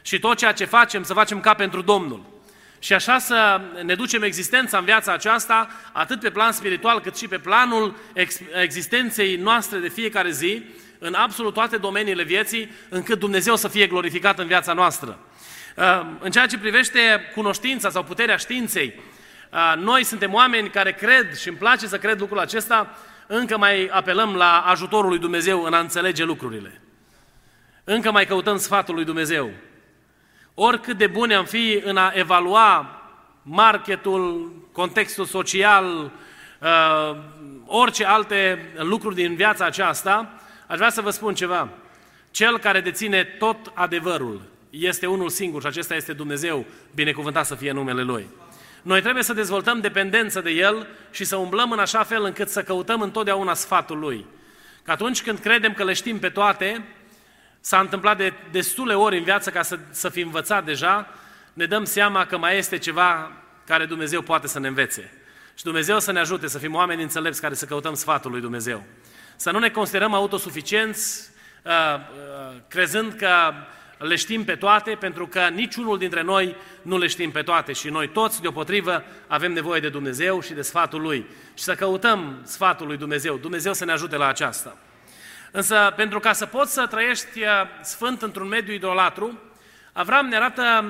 Și 0.03 0.19
tot 0.19 0.37
ceea 0.37 0.53
ce 0.53 0.64
facem, 0.64 1.03
să 1.03 1.12
facem 1.12 1.41
ca 1.41 1.55
pentru 1.55 1.83
Domnul. 1.83 2.33
Și 2.79 2.93
așa 2.93 3.19
să 3.19 3.61
ne 3.85 3.95
ducem 3.95 4.23
existența 4.23 4.79
în 4.79 4.85
viața 4.85 5.12
aceasta, 5.12 5.69
atât 5.93 6.21
pe 6.21 6.31
plan 6.31 6.53
spiritual, 6.53 7.00
cât 7.00 7.17
și 7.17 7.29
pe 7.29 7.38
planul 7.38 7.97
existenței 8.62 9.37
noastre 9.37 9.79
de 9.79 9.88
fiecare 9.88 10.31
zi, 10.31 10.64
în 10.99 11.14
absolut 11.14 11.55
toate 11.55 11.76
domeniile 11.76 12.23
vieții, 12.23 12.71
încât 12.88 13.19
Dumnezeu 13.19 13.57
să 13.57 13.69
fie 13.69 13.87
glorificat 13.87 14.38
în 14.38 14.47
viața 14.47 14.73
noastră. 14.73 15.19
Uh, 15.76 16.07
în 16.19 16.31
ceea 16.31 16.47
ce 16.47 16.59
privește 16.59 17.31
cunoștința 17.35 17.91
sau 17.91 18.03
puterea 18.03 18.37
științei, 18.37 18.95
uh, 19.53 19.75
noi 19.76 20.05
suntem 20.05 20.35
oameni 20.35 20.71
care 20.71 20.93
cred 20.93 21.37
și 21.37 21.49
îmi 21.49 21.57
place 21.57 21.87
să 21.87 21.99
cred 21.99 22.21
lucrul 22.21 22.38
acesta, 22.38 22.99
încă 23.26 23.59
mai 23.59 23.87
apelăm 23.87 24.35
la 24.35 24.61
ajutorul 24.61 25.09
lui 25.09 25.19
Dumnezeu 25.19 25.62
în 25.62 25.75
a 25.75 25.78
înțelege 25.78 26.25
lucrurile. 26.25 26.81
Încă 27.85 28.11
mai 28.11 28.26
căutăm 28.26 28.57
sfatul 28.57 28.95
lui 28.95 29.04
Dumnezeu. 29.04 29.50
Oricât 30.54 30.97
de 30.97 31.07
bune 31.07 31.35
am 31.35 31.45
fi 31.45 31.81
în 31.85 31.97
a 31.97 32.12
evalua 32.14 33.02
marketul, 33.43 34.52
contextul 34.73 35.25
social, 35.25 36.11
uh, 36.61 37.16
orice 37.66 38.04
alte 38.04 38.71
lucruri 38.76 39.14
din 39.14 39.35
viața 39.35 39.64
aceasta, 39.64 40.33
aș 40.66 40.76
vrea 40.76 40.90
să 40.90 41.00
vă 41.00 41.11
spun 41.11 41.35
ceva. 41.35 41.69
Cel 42.31 42.59
care 42.59 42.81
deține 42.81 43.25
tot 43.25 43.73
adevărul 43.75 44.43
este 44.71 45.07
unul 45.07 45.28
singur 45.28 45.61
și 45.61 45.66
acesta 45.66 45.95
este 45.95 46.12
Dumnezeu, 46.12 46.64
binecuvântat 46.95 47.47
să 47.47 47.54
fie 47.54 47.73
numele 47.73 48.02
Lui. 48.02 48.26
Noi 48.85 49.00
trebuie 49.00 49.23
să 49.23 49.33
dezvoltăm 49.33 49.81
dependență 49.81 50.41
de 50.41 50.50
El 50.50 50.87
și 51.11 51.25
să 51.25 51.37
umblăm 51.37 51.71
în 51.71 51.79
așa 51.79 52.03
fel 52.03 52.25
încât 52.25 52.49
să 52.49 52.62
căutăm 52.62 53.00
întotdeauna 53.00 53.55
sfatul 53.55 53.99
Lui. 53.99 54.26
Că 54.83 54.91
atunci 54.91 55.23
când 55.23 55.38
credem 55.38 55.73
că 55.73 55.85
le 55.85 55.93
știm 55.93 56.19
pe 56.19 56.29
toate, 56.29 56.85
s-a 57.61 57.81
întâmplat 57.81 58.17
de 58.17 58.33
destule 58.50 58.95
ori 58.95 59.19
în 59.19 59.25
viață 59.25 59.50
ca 59.50 59.62
să, 59.62 59.79
să 59.91 60.09
fi 60.09 60.21
învățat 60.21 60.64
deja, 60.64 61.09
ne 61.53 61.67
dăm 61.67 61.85
seama 61.85 62.26
că 62.26 62.38
mai 62.38 62.59
este 62.59 62.79
ceva 62.79 63.33
care 63.67 63.85
Dumnezeu 63.85 64.23
poate 64.23 64.47
să 64.47 64.59
ne 64.59 64.69
învețe. 64.69 65.12
Și 65.55 65.64
Dumnezeu 65.64 66.00
să 66.00 66.12
ne 66.12 66.21
ajute 66.21 66.47
să 66.47 66.59
fim 66.59 66.75
oameni 66.75 67.03
înțelepți 67.03 67.41
care 67.41 67.55
să 67.55 67.64
căutăm 67.64 67.95
sfatul 67.95 68.31
lui 68.31 68.41
Dumnezeu. 68.41 68.85
Să 69.37 69.50
nu 69.50 69.59
ne 69.59 69.71
considerăm 69.71 70.14
autosuficienți, 70.14 71.31
uh, 71.62 71.73
uh, 71.73 72.57
crezând 72.69 73.12
că 73.12 73.53
le 73.99 74.17
știm 74.17 74.45
pe 74.45 74.55
toate, 74.55 74.97
pentru 75.01 75.27
că 75.27 75.49
niciunul 75.49 75.99
dintre 75.99 76.23
noi 76.23 76.57
nu 76.83 76.99
le 76.99 77.07
știm 77.07 77.31
pe 77.31 77.43
toate 77.43 77.73
și 77.73 77.89
noi 77.89 78.09
toți, 78.09 78.41
deopotrivă, 78.41 79.05
avem 79.27 79.53
nevoie 79.53 79.81
de 79.81 79.89
Dumnezeu 79.89 80.41
și 80.41 80.53
de 80.53 80.63
sfatul 80.63 81.01
Lui. 81.01 81.27
Și 81.55 81.65
să 81.65 81.75
căutăm 81.75 82.41
sfatul 82.43 82.87
lui 82.87 82.97
Dumnezeu. 82.97 83.37
Dumnezeu 83.37 83.73
să 83.73 83.85
ne 83.85 83.93
ajute 83.93 84.17
la 84.17 84.27
aceasta. 84.27 84.77
Însă, 85.51 85.93
pentru 85.97 86.21
ca 86.21 86.33
să 86.33 86.47
poți 86.47 86.73
să 86.73 86.87
trăiești 86.87 87.41
uh, 87.41 87.49
sfânt 87.83 88.23
într-un 88.23 88.49
mediu 88.49 88.75
idolatru, 88.75 89.39
Avram 89.93 90.27
ne 90.27 90.37
arată 90.37 90.85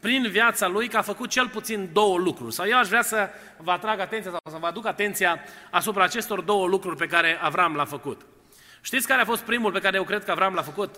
prin 0.00 0.26
viața 0.30 0.68
lui 0.68 0.88
că 0.88 0.96
a 0.96 1.02
făcut 1.02 1.30
cel 1.30 1.48
puțin 1.48 1.90
două 1.92 2.18
lucruri. 2.18 2.54
Sau 2.54 2.66
eu 2.66 2.78
aș 2.78 2.88
vrea 2.88 3.02
să 3.02 3.28
vă 3.56 3.70
atrag 3.70 4.00
atenția 4.00 4.30
sau 4.30 4.40
să 4.52 4.56
vă 4.60 4.66
aduc 4.66 4.86
atenția 4.86 5.40
asupra 5.70 6.04
acestor 6.04 6.40
două 6.40 6.66
lucruri 6.66 6.96
pe 6.96 7.06
care 7.06 7.38
Avram 7.42 7.74
l-a 7.74 7.84
făcut. 7.84 8.20
Știți 8.80 9.06
care 9.06 9.20
a 9.20 9.24
fost 9.24 9.42
primul 9.42 9.72
pe 9.72 9.80
care 9.80 9.96
eu 9.96 10.04
cred 10.04 10.24
că 10.24 10.30
Avram 10.30 10.54
l-a 10.54 10.62
făcut? 10.62 10.94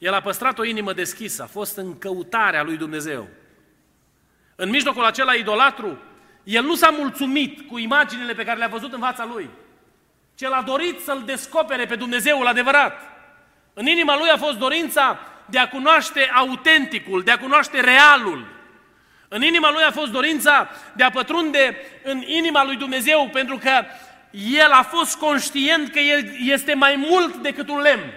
El 0.00 0.14
a 0.14 0.20
păstrat 0.20 0.58
o 0.58 0.64
inimă 0.64 0.92
deschisă, 0.92 1.42
a 1.42 1.46
fost 1.46 1.76
în 1.76 1.98
căutarea 1.98 2.62
lui 2.62 2.76
Dumnezeu. 2.76 3.28
În 4.56 4.70
mijlocul 4.70 5.04
acela 5.04 5.34
idolatru, 5.34 5.98
el 6.44 6.64
nu 6.64 6.74
s-a 6.74 6.90
mulțumit 6.90 7.68
cu 7.68 7.78
imaginile 7.78 8.34
pe 8.34 8.44
care 8.44 8.58
le-a 8.58 8.68
văzut 8.68 8.92
în 8.92 9.00
fața 9.00 9.24
lui, 9.24 9.50
ci 10.34 10.42
el 10.42 10.52
a 10.52 10.62
dorit 10.62 11.00
să-L 11.00 11.22
descopere 11.26 11.86
pe 11.86 11.94
Dumnezeul 11.94 12.46
adevărat. 12.46 13.00
În 13.74 13.86
inima 13.86 14.16
lui 14.16 14.28
a 14.28 14.36
fost 14.36 14.58
dorința 14.58 15.18
de 15.46 15.58
a 15.58 15.68
cunoaște 15.68 16.30
autenticul, 16.34 17.22
de 17.22 17.30
a 17.30 17.38
cunoaște 17.38 17.80
realul. 17.80 18.46
În 19.28 19.42
inima 19.42 19.70
lui 19.70 19.82
a 19.82 19.90
fost 19.90 20.10
dorința 20.10 20.68
de 20.92 21.02
a 21.02 21.10
pătrunde 21.10 21.76
în 22.02 22.22
inima 22.26 22.64
lui 22.64 22.76
Dumnezeu, 22.76 23.28
pentru 23.32 23.56
că 23.56 23.84
el 24.60 24.70
a 24.70 24.82
fost 24.82 25.16
conștient 25.16 25.92
că 25.92 25.98
el 25.98 26.30
este 26.38 26.74
mai 26.74 26.96
mult 27.08 27.36
decât 27.36 27.68
un 27.68 27.80
lemn. 27.80 28.12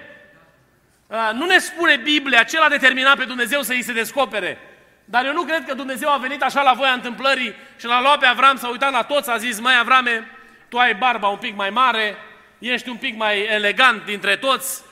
Nu 1.33 1.45
ne 1.45 1.57
spune 1.57 1.95
Biblia 1.95 2.43
ce 2.43 2.59
l-a 2.59 2.69
determinat 2.69 3.17
pe 3.17 3.23
Dumnezeu 3.23 3.61
să 3.61 3.73
îi 3.73 3.83
se 3.83 3.93
descopere. 3.93 4.57
Dar 5.05 5.25
eu 5.25 5.33
nu 5.33 5.43
cred 5.43 5.65
că 5.65 5.73
Dumnezeu 5.73 6.09
a 6.11 6.17
venit 6.17 6.41
așa 6.41 6.61
la 6.61 6.73
voia 6.73 6.91
întâmplării 6.91 7.55
și 7.79 7.85
l-a 7.85 8.01
luat 8.01 8.19
pe 8.19 8.25
Avram, 8.25 8.57
s-a 8.57 8.69
uitat 8.69 8.91
la 8.91 9.03
toți, 9.03 9.29
a 9.29 9.37
zis, 9.37 9.59
mai 9.59 9.79
Avrame, 9.79 10.27
tu 10.69 10.77
ai 10.77 10.95
barba 10.95 11.27
un 11.27 11.37
pic 11.37 11.55
mai 11.55 11.69
mare, 11.69 12.17
ești 12.59 12.89
un 12.89 12.95
pic 12.95 13.17
mai 13.17 13.45
elegant 13.45 14.05
dintre 14.05 14.35
toți, 14.35 14.83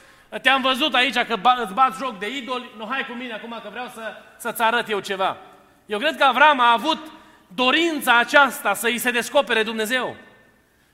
te-am 0.41 0.61
văzut 0.61 0.93
aici 0.93 1.13
că 1.13 1.39
îți 1.63 1.73
bați 1.73 1.97
joc 1.97 2.19
de 2.19 2.35
idoli, 2.35 2.69
nu 2.77 2.87
hai 2.89 3.05
cu 3.09 3.13
mine 3.13 3.33
acum 3.33 3.59
că 3.63 3.69
vreau 3.71 3.91
să, 3.93 4.01
să-ți 4.37 4.61
arăt 4.61 4.89
eu 4.89 4.99
ceva. 4.99 5.37
Eu 5.85 5.99
cred 5.99 6.17
că 6.17 6.23
Avram 6.23 6.59
a 6.59 6.71
avut 6.71 7.11
dorința 7.47 8.17
aceasta 8.17 8.73
să 8.73 8.87
îi 8.87 8.97
se 8.97 9.11
descopere 9.11 9.63
Dumnezeu. 9.63 10.15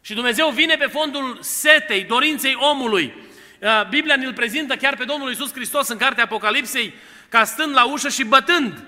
Și 0.01 0.13
Dumnezeu 0.13 0.49
vine 0.49 0.75
pe 0.75 0.85
fondul 0.85 1.37
setei, 1.41 2.03
dorinței 2.03 2.55
omului. 2.59 3.13
Uh, 3.61 3.87
Biblia 3.89 4.15
ne-l 4.15 4.33
prezintă 4.33 4.75
chiar 4.75 4.95
pe 4.95 5.03
Domnul 5.03 5.29
Iisus 5.29 5.53
Hristos 5.53 5.87
în 5.87 5.97
cartea 5.97 6.23
Apocalipsei 6.23 6.93
ca 7.29 7.43
stând 7.43 7.73
la 7.73 7.83
ușă 7.83 8.09
și 8.09 8.23
bătând. 8.23 8.83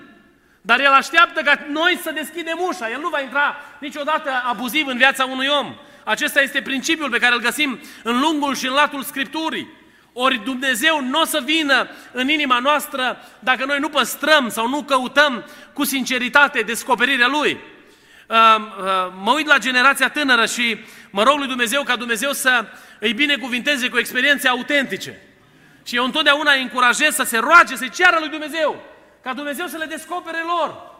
Dar 0.60 0.80
El 0.80 0.92
așteaptă 0.92 1.40
ca 1.42 1.66
noi 1.68 1.98
să 2.02 2.10
deschidem 2.10 2.58
ușa. 2.68 2.90
El 2.90 3.00
nu 3.00 3.08
va 3.08 3.20
intra 3.20 3.56
niciodată 3.78 4.30
abuziv 4.44 4.86
în 4.86 4.96
viața 4.96 5.24
unui 5.24 5.46
om. 5.46 5.74
Acesta 6.04 6.40
este 6.40 6.62
principiul 6.62 7.10
pe 7.10 7.18
care 7.18 7.34
îl 7.34 7.40
găsim 7.40 7.80
în 8.02 8.20
lungul 8.20 8.54
și 8.54 8.66
în 8.66 8.72
latul 8.72 9.02
Scripturii. 9.02 9.68
Ori 10.12 10.44
Dumnezeu 10.44 11.00
nu 11.02 11.20
o 11.20 11.24
să 11.24 11.42
vină 11.44 11.88
în 12.12 12.28
inima 12.28 12.58
noastră 12.58 13.18
dacă 13.38 13.64
noi 13.64 13.78
nu 13.78 13.88
păstrăm 13.88 14.48
sau 14.48 14.68
nu 14.68 14.82
căutăm 14.82 15.44
cu 15.72 15.84
sinceritate 15.84 16.60
descoperirea 16.60 17.26
Lui. 17.26 17.58
Uh, 18.26 18.36
uh, 18.36 19.12
mă 19.22 19.32
uit 19.32 19.46
la 19.46 19.58
generația 19.58 20.08
tânără 20.08 20.46
și 20.46 20.78
mă 21.10 21.22
rog 21.22 21.38
lui 21.38 21.46
Dumnezeu 21.46 21.82
ca 21.82 21.96
Dumnezeu 21.96 22.32
să 22.32 22.64
îi 23.00 23.12
binecuvinteze 23.12 23.88
cu 23.88 23.98
experiențe 23.98 24.48
autentice. 24.48 25.18
Și 25.84 25.96
eu 25.96 26.04
întotdeauna 26.04 26.52
îi 26.52 26.62
încurajez 26.62 27.14
să 27.14 27.22
se 27.22 27.38
roage, 27.38 27.76
să-i 27.76 27.90
ceară 27.90 28.16
lui 28.18 28.28
Dumnezeu, 28.28 28.82
ca 29.22 29.34
Dumnezeu 29.34 29.66
să 29.66 29.76
le 29.76 29.84
descopere 29.84 30.42
lor. 30.46 30.98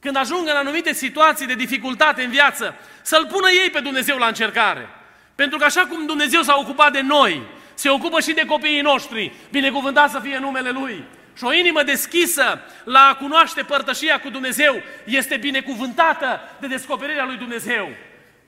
Când 0.00 0.16
ajung 0.16 0.48
în 0.48 0.56
anumite 0.56 0.92
situații 0.92 1.46
de 1.46 1.54
dificultate 1.54 2.22
în 2.22 2.30
viață, 2.30 2.74
să-L 3.02 3.26
pună 3.26 3.50
ei 3.64 3.70
pe 3.70 3.80
Dumnezeu 3.80 4.16
la 4.16 4.26
încercare. 4.26 4.88
Pentru 5.34 5.58
că 5.58 5.64
așa 5.64 5.86
cum 5.86 6.06
Dumnezeu 6.06 6.42
s-a 6.42 6.56
ocupat 6.56 6.92
de 6.92 7.00
noi, 7.00 7.42
se 7.74 7.88
ocupă 7.88 8.20
și 8.20 8.32
de 8.32 8.44
copiii 8.44 8.80
noștri, 8.80 9.32
binecuvântat 9.50 10.10
să 10.10 10.20
fie 10.22 10.38
numele 10.38 10.70
Lui. 10.70 11.04
Și 11.36 11.44
o 11.44 11.52
inimă 11.52 11.82
deschisă 11.82 12.60
la 12.84 13.00
a 13.00 13.14
cunoaște 13.14 13.62
părtășia 13.62 14.20
cu 14.20 14.30
Dumnezeu 14.30 14.82
este 15.04 15.36
binecuvântată 15.36 16.40
de 16.60 16.66
descoperirea 16.66 17.24
lui 17.24 17.36
Dumnezeu. 17.36 17.88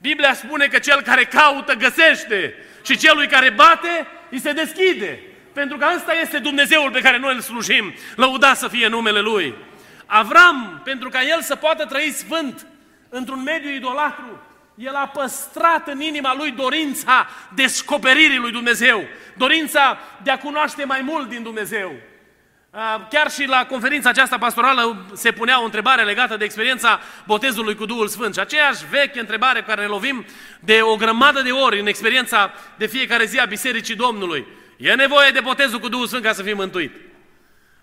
Biblia 0.02 0.34
spune 0.34 0.66
că 0.66 0.78
cel 0.78 1.00
care 1.00 1.24
caută 1.24 1.74
găsește 1.74 2.54
și 2.84 2.96
celui 2.96 3.26
care 3.26 3.50
bate 3.50 4.06
îi 4.30 4.40
se 4.40 4.52
deschide. 4.52 5.20
Pentru 5.52 5.76
că 5.76 5.86
ăsta 5.96 6.14
este 6.14 6.38
Dumnezeul 6.38 6.90
pe 6.90 7.00
care 7.00 7.18
noi 7.18 7.34
îl 7.34 7.40
slujim. 7.40 7.94
Lăuda 8.16 8.54
să 8.54 8.68
fie 8.68 8.88
numele 8.88 9.20
Lui. 9.20 9.54
Avram, 10.06 10.80
pentru 10.84 11.08
ca 11.08 11.22
el 11.22 11.42
să 11.42 11.56
poată 11.56 11.84
trăi 11.84 12.10
sfânt 12.10 12.66
într-un 13.08 13.42
mediu 13.42 13.70
idolatru, 13.70 14.42
el 14.74 14.94
a 14.94 15.06
păstrat 15.06 15.88
în 15.88 16.00
inima 16.00 16.34
lui 16.34 16.50
dorința 16.50 17.28
descoperirii 17.54 18.38
lui 18.38 18.52
Dumnezeu, 18.52 19.04
dorința 19.36 19.98
de 20.22 20.30
a 20.30 20.38
cunoaște 20.38 20.84
mai 20.84 21.00
mult 21.00 21.28
din 21.28 21.42
Dumnezeu. 21.42 21.92
Chiar 23.10 23.30
și 23.30 23.46
la 23.46 23.66
conferința 23.66 24.08
aceasta 24.08 24.38
pastorală 24.38 25.06
se 25.14 25.32
punea 25.32 25.60
o 25.60 25.64
întrebare 25.64 26.02
legată 26.02 26.36
de 26.36 26.44
experiența 26.44 27.00
botezului 27.24 27.74
cu 27.74 27.86
Duhul 27.86 28.08
Sfânt. 28.08 28.34
Și 28.34 28.40
aceeași 28.40 28.86
veche 28.90 29.20
întrebare 29.20 29.60
cu 29.60 29.66
care 29.66 29.80
ne 29.80 29.86
lovim 29.86 30.24
de 30.60 30.80
o 30.82 30.96
grămadă 30.96 31.42
de 31.42 31.50
ori 31.50 31.80
în 31.80 31.86
experiența 31.86 32.52
de 32.76 32.86
fiecare 32.86 33.24
zi 33.24 33.38
a 33.38 33.44
Bisericii 33.44 33.94
Domnului. 33.94 34.46
E 34.76 34.94
nevoie 34.94 35.30
de 35.30 35.40
botezul 35.40 35.78
cu 35.78 35.88
Duhul 35.88 36.06
Sfânt 36.06 36.22
ca 36.22 36.32
să 36.32 36.42
fim 36.42 36.56
mântuit. 36.56 36.92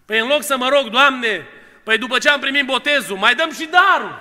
Păi 0.05 0.19
în 0.19 0.27
loc 0.27 0.43
să 0.43 0.57
mă 0.57 0.69
rog, 0.69 0.89
Doamne, 0.89 1.47
păi 1.83 1.97
după 1.97 2.17
ce 2.17 2.29
am 2.29 2.39
primit 2.39 2.65
botezul, 2.65 3.17
mai 3.17 3.35
dăm 3.35 3.51
și 3.53 3.65
darul. 3.71 4.19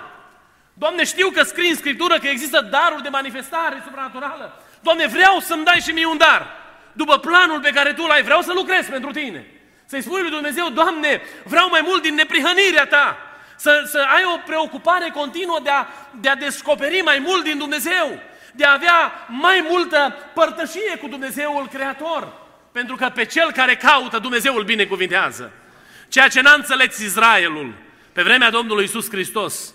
Doamne, 0.73 1.03
știu 1.03 1.29
că 1.29 1.43
scrii 1.43 1.69
în 1.69 1.75
Scriptură 1.75 2.17
că 2.17 2.27
există 2.27 2.61
daruri 2.61 3.03
de 3.03 3.09
manifestare 3.09 3.81
supranaturală. 3.83 4.63
Doamne, 4.81 5.07
vreau 5.07 5.39
să-mi 5.39 5.63
dai 5.63 5.81
și 5.85 5.91
mie 5.91 6.05
un 6.05 6.17
dar. 6.17 6.47
După 6.93 7.17
planul 7.17 7.59
pe 7.59 7.71
care 7.71 7.93
Tu 7.93 8.05
l-ai, 8.05 8.23
vreau 8.23 8.41
să 8.41 8.53
lucrez 8.53 8.87
pentru 8.87 9.11
Tine. 9.11 9.58
Să-i 9.89 10.01
spui 10.01 10.21
lui 10.21 10.29
Dumnezeu, 10.29 10.69
Doamne, 10.69 11.21
vreau 11.43 11.69
mai 11.69 11.81
mult 11.83 12.01
din 12.01 12.13
neprihănirea 12.13 12.85
Ta. 12.85 13.17
Să, 13.55 13.83
să 13.85 14.05
ai 14.15 14.23
o 14.35 14.39
preocupare 14.45 15.09
continuă 15.13 15.59
de 15.63 15.69
a, 15.69 15.85
de 16.19 16.29
a 16.29 16.35
descoperi 16.35 17.01
mai 17.01 17.19
mult 17.19 17.43
din 17.43 17.57
Dumnezeu. 17.57 18.19
De 18.53 18.65
a 18.65 18.73
avea 18.73 19.25
mai 19.27 19.65
multă 19.69 20.15
părtășie 20.33 20.97
cu 21.01 21.07
Dumnezeul 21.07 21.67
Creator. 21.73 22.33
Pentru 22.71 22.95
că 22.95 23.11
pe 23.15 23.25
cel 23.25 23.51
care 23.51 23.75
caută, 23.75 24.19
Dumnezeu 24.19 24.55
îl 24.55 24.63
binecuvintează. 24.63 25.51
Ceea 26.09 26.27
ce 26.27 26.41
n-a 26.41 26.53
înțeles 26.53 26.97
Israelul 26.97 27.73
pe 28.13 28.21
vremea 28.21 28.49
Domnului 28.49 28.83
Isus 28.83 29.09
Hristos 29.09 29.73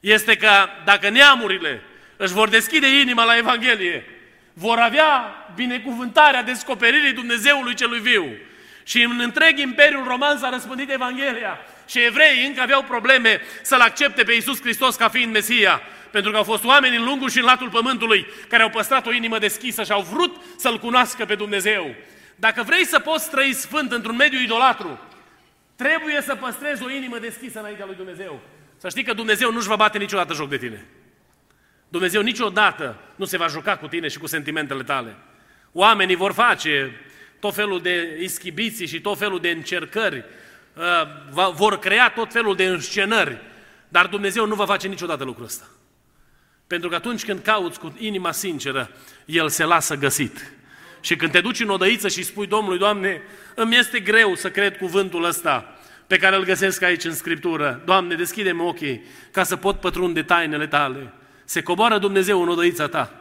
este 0.00 0.36
că 0.36 0.50
dacă 0.84 1.08
neamurile 1.08 1.82
își 2.16 2.32
vor 2.32 2.48
deschide 2.48 3.00
inima 3.00 3.24
la 3.24 3.36
Evanghelie, 3.36 4.04
vor 4.52 4.78
avea 4.78 5.34
binecuvântarea 5.54 6.42
descoperirii 6.42 7.12
Dumnezeului 7.12 7.74
celui 7.74 8.00
viu. 8.00 8.36
Și 8.84 9.02
în 9.02 9.20
întreg 9.20 9.58
Imperiul 9.58 10.04
Roman 10.06 10.38
s-a 10.38 10.50
răspândit 10.50 10.90
Evanghelia. 10.90 11.58
Și 11.88 12.04
evreii 12.04 12.46
încă 12.46 12.60
aveau 12.60 12.82
probleme 12.82 13.40
să-L 13.62 13.80
accepte 13.80 14.22
pe 14.22 14.32
Iisus 14.32 14.60
Hristos 14.60 14.96
ca 14.96 15.08
fiind 15.08 15.32
Mesia. 15.32 15.80
Pentru 16.10 16.30
că 16.30 16.36
au 16.36 16.42
fost 16.42 16.64
oameni 16.64 16.96
în 16.96 17.04
lungul 17.04 17.30
și 17.30 17.38
în 17.38 17.44
latul 17.44 17.68
pământului 17.68 18.26
care 18.48 18.62
au 18.62 18.70
păstrat 18.70 19.06
o 19.06 19.12
inimă 19.12 19.38
deschisă 19.38 19.82
și 19.84 19.92
au 19.92 20.02
vrut 20.02 20.40
să-L 20.56 20.78
cunoască 20.78 21.24
pe 21.24 21.34
Dumnezeu. 21.34 21.94
Dacă 22.36 22.62
vrei 22.62 22.84
să 22.86 22.98
poți 22.98 23.30
trăi 23.30 23.52
sfânt 23.52 23.92
într-un 23.92 24.16
mediu 24.16 24.38
idolatru, 24.38 25.00
trebuie 25.76 26.20
să 26.20 26.34
păstrezi 26.34 26.82
o 26.82 26.90
inimă 26.90 27.18
deschisă 27.18 27.58
înaintea 27.58 27.86
lui 27.86 27.94
Dumnezeu. 27.94 28.40
Să 28.76 28.88
știi 28.88 29.04
că 29.04 29.12
Dumnezeu 29.12 29.52
nu-și 29.52 29.68
va 29.68 29.76
bate 29.76 29.98
niciodată 29.98 30.34
joc 30.34 30.48
de 30.48 30.56
tine. 30.56 30.86
Dumnezeu 31.88 32.22
niciodată 32.22 32.96
nu 33.16 33.24
se 33.24 33.36
va 33.36 33.46
juca 33.46 33.76
cu 33.76 33.86
tine 33.86 34.08
și 34.08 34.18
cu 34.18 34.26
sentimentele 34.26 34.82
tale. 34.82 35.16
Oamenii 35.72 36.16
vor 36.16 36.32
face 36.32 37.00
tot 37.44 37.54
felul 37.54 37.80
de 37.80 38.18
ischibiții 38.22 38.86
și 38.86 39.00
tot 39.00 39.18
felul 39.18 39.40
de 39.40 39.50
încercări, 39.50 40.24
uh, 40.74 41.50
vor 41.54 41.78
crea 41.78 42.10
tot 42.10 42.32
felul 42.32 42.56
de 42.56 42.64
înscenări, 42.64 43.36
dar 43.88 44.06
Dumnezeu 44.06 44.46
nu 44.46 44.54
va 44.54 44.66
face 44.66 44.88
niciodată 44.88 45.24
lucrul 45.24 45.44
ăsta. 45.44 45.68
Pentru 46.66 46.88
că 46.88 46.94
atunci 46.94 47.24
când 47.24 47.40
cauți 47.40 47.78
cu 47.78 47.96
inima 47.98 48.32
sinceră, 48.32 48.90
El 49.24 49.48
se 49.48 49.64
lasă 49.64 49.94
găsit. 49.94 50.52
Și 51.00 51.16
când 51.16 51.30
te 51.30 51.40
duci 51.40 51.60
în 51.60 51.68
odăiță 51.68 52.08
și 52.08 52.22
spui 52.22 52.46
Domnului, 52.46 52.78
Doamne, 52.78 53.22
îmi 53.54 53.76
este 53.76 54.00
greu 54.00 54.34
să 54.34 54.50
cred 54.50 54.76
cuvântul 54.76 55.24
ăsta 55.24 55.78
pe 56.06 56.16
care 56.16 56.36
îl 56.36 56.44
găsesc 56.44 56.82
aici 56.82 57.04
în 57.04 57.14
Scriptură. 57.14 57.82
Doamne, 57.84 58.14
deschide-mi 58.14 58.60
ochii 58.60 59.04
ca 59.30 59.42
să 59.42 59.56
pot 59.56 59.80
pătrunde 59.80 60.22
tainele 60.22 60.66
tale. 60.66 61.12
Se 61.44 61.62
coboară 61.62 61.98
Dumnezeu 61.98 62.42
în 62.42 62.48
odăița 62.48 62.86
ta 62.86 63.20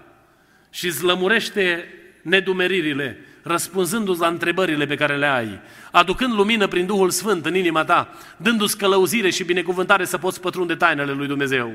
și 0.70 0.86
îți 0.86 1.04
lămurește 1.04 1.88
nedumeririle, 2.22 3.26
răspunzându-ți 3.44 4.20
la 4.20 4.28
întrebările 4.28 4.86
pe 4.86 4.96
care 4.96 5.18
le 5.18 5.26
ai, 5.26 5.60
aducând 5.92 6.34
lumină 6.34 6.68
prin 6.68 6.86
Duhul 6.86 7.10
Sfânt 7.10 7.46
în 7.46 7.56
inima 7.56 7.84
ta, 7.84 8.10
dându-ți 8.38 8.78
călăuzire 8.78 9.30
și 9.30 9.44
binecuvântare 9.44 10.06
să 10.06 10.18
poți 10.18 10.42
pătrunde 10.42 10.76
tainele 10.76 11.12
lui 11.12 11.28
Dumnezeu. 11.28 11.74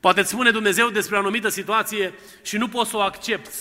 Poate 0.00 0.20
îți 0.20 0.28
spune 0.28 0.50
Dumnezeu 0.50 0.90
despre 0.90 1.16
o 1.16 1.18
anumită 1.18 1.48
situație 1.48 2.14
și 2.42 2.56
nu 2.56 2.68
poți 2.68 2.90
să 2.90 2.96
o 2.96 3.00
accepti. 3.00 3.56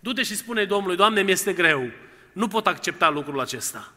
Du-te 0.00 0.22
și 0.22 0.36
spune 0.36 0.64
Domnului, 0.64 0.96
Doamne, 0.96 1.22
mi-este 1.22 1.52
greu, 1.52 1.90
nu 2.32 2.48
pot 2.48 2.66
accepta 2.66 3.10
lucrul 3.10 3.40
acesta. 3.40 3.92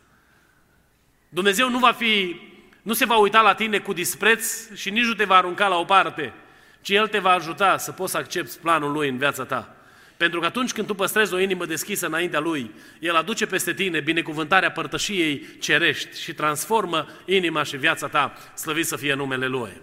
Dumnezeu 1.29 1.69
nu 1.69 1.79
va 1.79 1.91
fi, 1.91 2.35
nu 2.81 2.93
se 2.93 3.05
va 3.05 3.17
uita 3.17 3.41
la 3.41 3.53
tine 3.53 3.79
cu 3.79 3.93
dispreț 3.93 4.73
și 4.73 4.89
nici 4.89 5.05
nu 5.05 5.13
te 5.13 5.23
va 5.23 5.35
arunca 5.35 5.67
la 5.67 5.75
o 5.75 5.83
parte, 5.83 6.33
ci 6.81 6.89
El 6.89 7.07
te 7.07 7.19
va 7.19 7.31
ajuta 7.31 7.77
să 7.77 7.91
poți 7.91 8.11
să 8.11 8.17
accepti 8.17 8.57
planul 8.57 8.91
Lui 8.91 9.09
în 9.09 9.17
viața 9.17 9.43
ta. 9.43 9.75
Pentru 10.21 10.39
că 10.39 10.45
atunci 10.45 10.71
când 10.71 10.87
tu 10.87 10.93
păstrezi 10.93 11.33
o 11.33 11.39
inimă 11.39 11.65
deschisă 11.65 12.05
înaintea 12.05 12.39
Lui, 12.39 12.71
El 12.99 13.15
aduce 13.15 13.45
peste 13.45 13.73
tine 13.73 13.99
binecuvântarea 13.99 14.71
părtășiei 14.71 15.57
cerești 15.59 16.21
și 16.21 16.33
transformă 16.33 17.07
inima 17.25 17.63
și 17.63 17.77
viața 17.77 18.07
ta, 18.07 18.33
slăvit 18.55 18.85
să 18.85 18.95
fie 18.95 19.13
numele 19.13 19.47
Lui. 19.47 19.81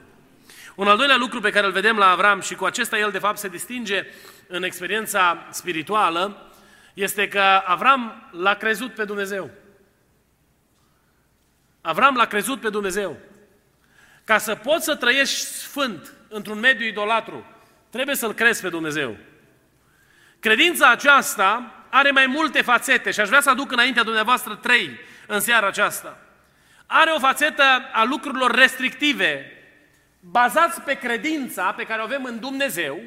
Un 0.75 0.89
al 0.89 0.97
doilea 0.97 1.17
lucru 1.17 1.41
pe 1.41 1.51
care 1.51 1.67
îl 1.67 1.73
vedem 1.73 1.97
la 1.97 2.11
Avram 2.11 2.41
și 2.41 2.55
cu 2.55 2.65
acesta 2.65 2.99
el 2.99 3.11
de 3.11 3.19
fapt 3.19 3.39
se 3.39 3.49
distinge 3.49 4.07
în 4.47 4.63
experiența 4.63 5.47
spirituală, 5.51 6.53
este 6.95 7.29
că 7.29 7.43
Avram 7.65 8.29
l-a 8.33 8.55
crezut 8.55 8.95
pe 8.95 9.05
Dumnezeu. 9.05 9.51
Avram 11.81 12.15
l-a 12.15 12.27
crezut 12.27 12.61
pe 12.61 12.69
Dumnezeu. 12.69 13.17
Ca 14.25 14.39
să 14.39 14.55
poți 14.55 14.85
să 14.85 14.95
trăiești 14.95 15.37
sfânt 15.37 16.13
într-un 16.29 16.59
mediu 16.59 16.87
idolatru, 16.87 17.47
trebuie 17.91 18.15
să-L 18.15 18.35
crezi 18.35 18.63
pe 18.63 18.69
Dumnezeu. 18.69 19.17
Credința 20.41 20.91
aceasta 20.91 21.73
are 21.89 22.11
mai 22.11 22.27
multe 22.27 22.63
fațete 22.63 23.11
și 23.11 23.21
aș 23.21 23.29
vrea 23.29 23.41
să 23.41 23.51
aduc 23.51 23.73
înaintea 23.73 24.03
dumneavoastră 24.03 24.55
trei 24.55 25.01
în 25.27 25.41
seara 25.41 25.67
aceasta. 25.67 26.19
Are 26.87 27.11
o 27.11 27.19
fațetă 27.19 27.63
a 27.93 28.05
lucrurilor 28.05 28.55
restrictive 28.55 29.53
bazați 30.21 30.81
pe 30.81 30.95
credința 30.95 31.73
pe 31.73 31.85
care 31.85 32.01
o 32.01 32.05
avem 32.05 32.25
în 32.25 32.39
Dumnezeu, 32.39 33.01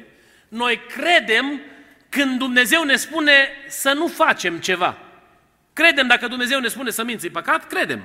noi 0.48 0.80
credem 0.88 1.60
când 2.08 2.38
Dumnezeu 2.38 2.82
ne 2.82 2.96
spune 2.96 3.48
să 3.68 3.92
nu 3.92 4.06
facem 4.06 4.58
ceva. 4.58 4.98
Credem 5.72 6.06
dacă 6.06 6.28
Dumnezeu 6.28 6.60
ne 6.60 6.68
spune 6.68 6.90
să 6.90 7.04
minți, 7.04 7.26
e 7.26 7.30
păcat? 7.30 7.66
Credem. 7.66 8.02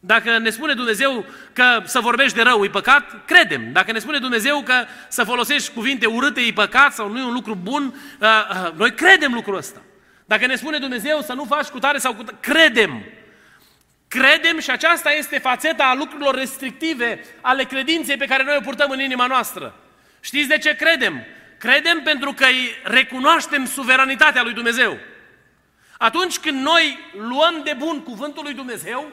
Dacă 0.00 0.38
ne 0.38 0.50
spune 0.50 0.74
Dumnezeu 0.74 1.24
că 1.52 1.82
să 1.84 2.00
vorbești 2.00 2.36
de 2.36 2.42
rău 2.42 2.64
e 2.64 2.68
păcat, 2.68 3.24
credem. 3.24 3.72
Dacă 3.72 3.92
ne 3.92 3.98
spune 3.98 4.18
Dumnezeu 4.18 4.62
că 4.62 4.84
să 5.08 5.24
folosești 5.24 5.72
cuvinte 5.72 6.06
urâte 6.06 6.40
e 6.40 6.52
păcat 6.52 6.92
sau 6.92 7.08
nu 7.08 7.18
e 7.18 7.24
un 7.24 7.32
lucru 7.32 7.54
bun, 7.62 7.94
uh, 8.20 8.28
uh, 8.50 8.72
noi 8.76 8.94
credem 8.94 9.32
lucrul 9.32 9.56
ăsta. 9.56 9.82
Dacă 10.24 10.46
ne 10.46 10.54
spune 10.54 10.78
Dumnezeu 10.78 11.20
să 11.20 11.32
nu 11.32 11.44
faci 11.44 11.66
cu 11.66 11.78
tare 11.78 11.98
sau 11.98 12.14
cu 12.14 12.22
tare, 12.22 12.36
credem. 12.40 13.04
Credem 14.08 14.58
și 14.58 14.70
aceasta 14.70 15.10
este 15.12 15.38
fațeta 15.38 15.84
a 15.84 15.94
lucrurilor 15.94 16.34
restrictive 16.34 17.24
ale 17.40 17.64
credinței 17.64 18.16
pe 18.16 18.26
care 18.26 18.44
noi 18.44 18.56
o 18.58 18.64
purtăm 18.64 18.90
în 18.90 19.00
inima 19.00 19.26
noastră. 19.26 19.74
Știți 20.20 20.48
de 20.48 20.58
ce 20.58 20.76
credem? 20.76 21.24
Credem 21.58 22.00
pentru 22.02 22.32
că 22.32 22.44
îi 22.44 22.70
recunoaștem 22.82 23.66
suveranitatea 23.66 24.42
lui 24.42 24.52
Dumnezeu. 24.52 24.98
Atunci 25.98 26.38
când 26.38 26.62
noi 26.62 26.98
luăm 27.18 27.60
de 27.64 27.74
bun 27.78 28.02
cuvântul 28.02 28.42
lui 28.42 28.54
Dumnezeu, 28.54 29.12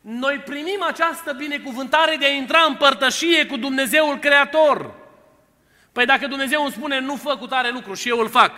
noi 0.00 0.38
primim 0.38 0.82
această 0.82 1.32
binecuvântare 1.32 2.16
de 2.16 2.26
a 2.26 2.28
intra 2.28 2.64
în 2.68 2.74
părtășie 2.74 3.46
cu 3.46 3.56
Dumnezeul 3.56 4.18
Creator. 4.18 4.94
Păi 5.92 6.06
dacă 6.06 6.26
Dumnezeu 6.26 6.62
îmi 6.62 6.72
spune 6.72 7.00
nu 7.00 7.16
fă 7.16 7.36
cu 7.36 7.46
tare 7.46 7.70
lucru 7.70 7.94
și 7.94 8.08
eu 8.08 8.18
îl 8.18 8.28
fac, 8.28 8.52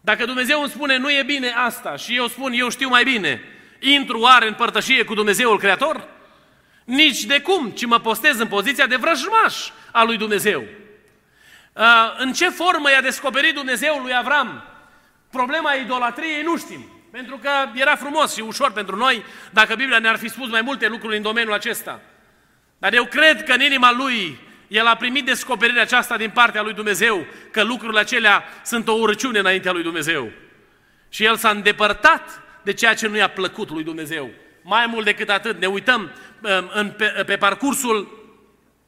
dacă 0.00 0.24
Dumnezeu 0.24 0.60
îmi 0.60 0.70
spune 0.70 0.96
nu 0.96 1.10
e 1.10 1.22
bine 1.22 1.52
asta 1.56 1.96
și 1.96 2.16
eu 2.16 2.26
spun 2.26 2.52
eu 2.52 2.68
știu 2.68 2.88
mai 2.88 3.04
bine, 3.04 3.42
intru 3.80 4.20
oare 4.20 4.46
în 4.46 4.54
părtășie 4.54 5.04
cu 5.04 5.14
Dumnezeul 5.14 5.58
Creator? 5.58 6.08
Nici 6.84 7.24
de 7.24 7.40
cum, 7.40 7.70
ci 7.70 7.84
mă 7.84 7.98
postez 7.98 8.38
în 8.38 8.46
poziția 8.46 8.86
de 8.86 8.96
vrăjmaș 8.96 9.70
al 9.92 10.06
lui 10.06 10.16
Dumnezeu. 10.16 10.64
În 12.18 12.32
ce 12.32 12.48
formă 12.48 12.90
i-a 12.90 13.00
descoperit 13.00 13.54
Dumnezeu 13.54 13.98
lui 14.02 14.14
Avram 14.14 14.64
problema 15.30 15.74
idolatriei, 15.74 16.42
nu 16.42 16.56
știm. 16.56 17.01
Pentru 17.12 17.36
că 17.36 17.50
era 17.74 17.96
frumos 17.96 18.34
și 18.34 18.40
ușor 18.40 18.72
pentru 18.72 18.96
noi 18.96 19.24
dacă 19.50 19.74
Biblia 19.74 19.98
ne-ar 19.98 20.16
fi 20.16 20.28
spus 20.28 20.48
mai 20.48 20.60
multe 20.60 20.88
lucruri 20.88 21.16
în 21.16 21.22
domeniul 21.22 21.52
acesta. 21.52 22.00
Dar 22.78 22.92
eu 22.94 23.04
cred 23.04 23.44
că 23.44 23.52
în 23.52 23.60
inima 23.60 23.92
lui 23.92 24.38
el 24.68 24.86
a 24.86 24.96
primit 24.96 25.24
descoperirea 25.24 25.82
aceasta 25.82 26.16
din 26.16 26.30
partea 26.30 26.62
lui 26.62 26.72
Dumnezeu, 26.72 27.26
că 27.50 27.62
lucrurile 27.62 28.00
acelea 28.00 28.44
sunt 28.64 28.88
o 28.88 28.92
urăciune 28.92 29.38
înaintea 29.38 29.72
lui 29.72 29.82
Dumnezeu. 29.82 30.30
Și 31.08 31.24
el 31.24 31.36
s-a 31.36 31.50
îndepărtat 31.50 32.42
de 32.62 32.72
ceea 32.72 32.94
ce 32.94 33.08
nu 33.08 33.16
i-a 33.16 33.28
plăcut 33.28 33.70
lui 33.70 33.84
Dumnezeu. 33.84 34.30
Mai 34.62 34.86
mult 34.86 35.04
decât 35.04 35.28
atât, 35.28 35.60
ne 35.60 35.66
uităm 35.66 36.00
um, 36.40 36.70
în, 36.72 36.90
pe, 36.90 37.06
pe 37.26 37.36
parcursul 37.36 38.26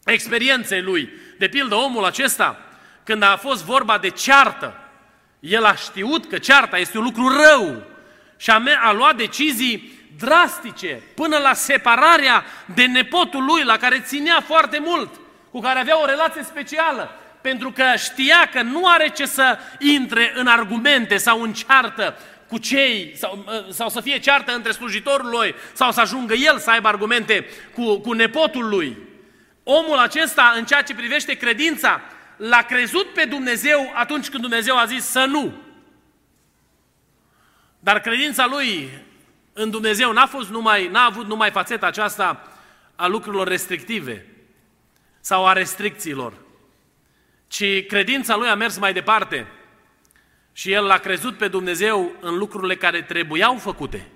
experienței 0.04 0.82
lui. 0.82 1.10
De 1.38 1.48
pildă, 1.48 1.74
omul 1.74 2.04
acesta, 2.04 2.58
când 3.02 3.22
a 3.22 3.36
fost 3.36 3.64
vorba 3.64 3.98
de 3.98 4.08
ceartă, 4.08 4.78
el 5.40 5.64
a 5.64 5.74
știut 5.74 6.26
că 6.26 6.38
cearta 6.38 6.78
este 6.78 6.98
un 6.98 7.04
lucru 7.04 7.28
rău 7.28 7.92
și 8.36 8.50
a, 8.50 8.62
a 8.82 8.92
luat 8.92 9.16
decizii 9.16 9.92
drastice 10.18 11.02
până 11.14 11.36
la 11.36 11.52
separarea 11.52 12.44
de 12.74 12.84
nepotul 12.84 13.44
lui, 13.44 13.64
la 13.64 13.76
care 13.76 14.00
ținea 14.06 14.40
foarte 14.46 14.78
mult, 14.84 15.10
cu 15.50 15.60
care 15.60 15.78
avea 15.78 16.00
o 16.00 16.06
relație 16.06 16.42
specială, 16.42 17.16
pentru 17.40 17.70
că 17.70 17.84
știa 17.96 18.48
că 18.52 18.62
nu 18.62 18.86
are 18.86 19.08
ce 19.08 19.26
să 19.26 19.58
intre 19.78 20.32
în 20.34 20.46
argumente 20.46 21.16
sau 21.16 21.42
în 21.42 21.52
ceartă 21.52 22.18
cu 22.48 22.58
cei, 22.58 23.14
sau, 23.16 23.44
sau 23.70 23.88
să 23.88 24.00
fie 24.00 24.18
ceartă 24.18 24.54
între 24.54 24.72
slujitorul 24.72 25.28
lui, 25.30 25.54
sau 25.72 25.92
să 25.92 26.00
ajungă 26.00 26.34
el 26.34 26.58
să 26.58 26.70
aibă 26.70 26.88
argumente 26.88 27.46
cu, 27.74 27.98
cu 27.98 28.12
nepotul 28.12 28.68
lui. 28.68 28.96
Omul 29.62 29.96
acesta, 29.96 30.54
în 30.56 30.64
ceea 30.64 30.82
ce 30.82 30.94
privește 30.94 31.34
credința, 31.34 32.00
l-a 32.36 32.62
crezut 32.62 33.06
pe 33.12 33.24
Dumnezeu 33.24 33.92
atunci 33.94 34.28
când 34.28 34.42
Dumnezeu 34.42 34.76
a 34.76 34.84
zis 34.84 35.04
să 35.04 35.24
nu. 35.24 35.52
Dar 37.84 38.00
credința 38.00 38.46
lui 38.46 38.90
în 39.52 39.70
Dumnezeu 39.70 40.12
n-a 40.12 40.26
fost 40.26 40.48
numai, 40.48 40.88
n-a 40.88 41.04
avut 41.04 41.26
numai 41.26 41.50
fațeta 41.50 41.86
aceasta 41.86 42.52
a 42.94 43.06
lucrurilor 43.06 43.48
restrictive 43.48 44.26
sau 45.20 45.46
a 45.46 45.52
restricțiilor, 45.52 46.32
ci 47.48 47.86
credința 47.86 48.36
lui 48.36 48.48
a 48.48 48.54
mers 48.54 48.78
mai 48.78 48.92
departe 48.92 49.46
și 50.52 50.72
el 50.72 50.84
l-a 50.84 50.98
crezut 50.98 51.36
pe 51.36 51.48
Dumnezeu 51.48 52.12
în 52.20 52.38
lucrurile 52.38 52.76
care 52.76 53.02
trebuiau 53.02 53.56
făcute. 53.56 54.08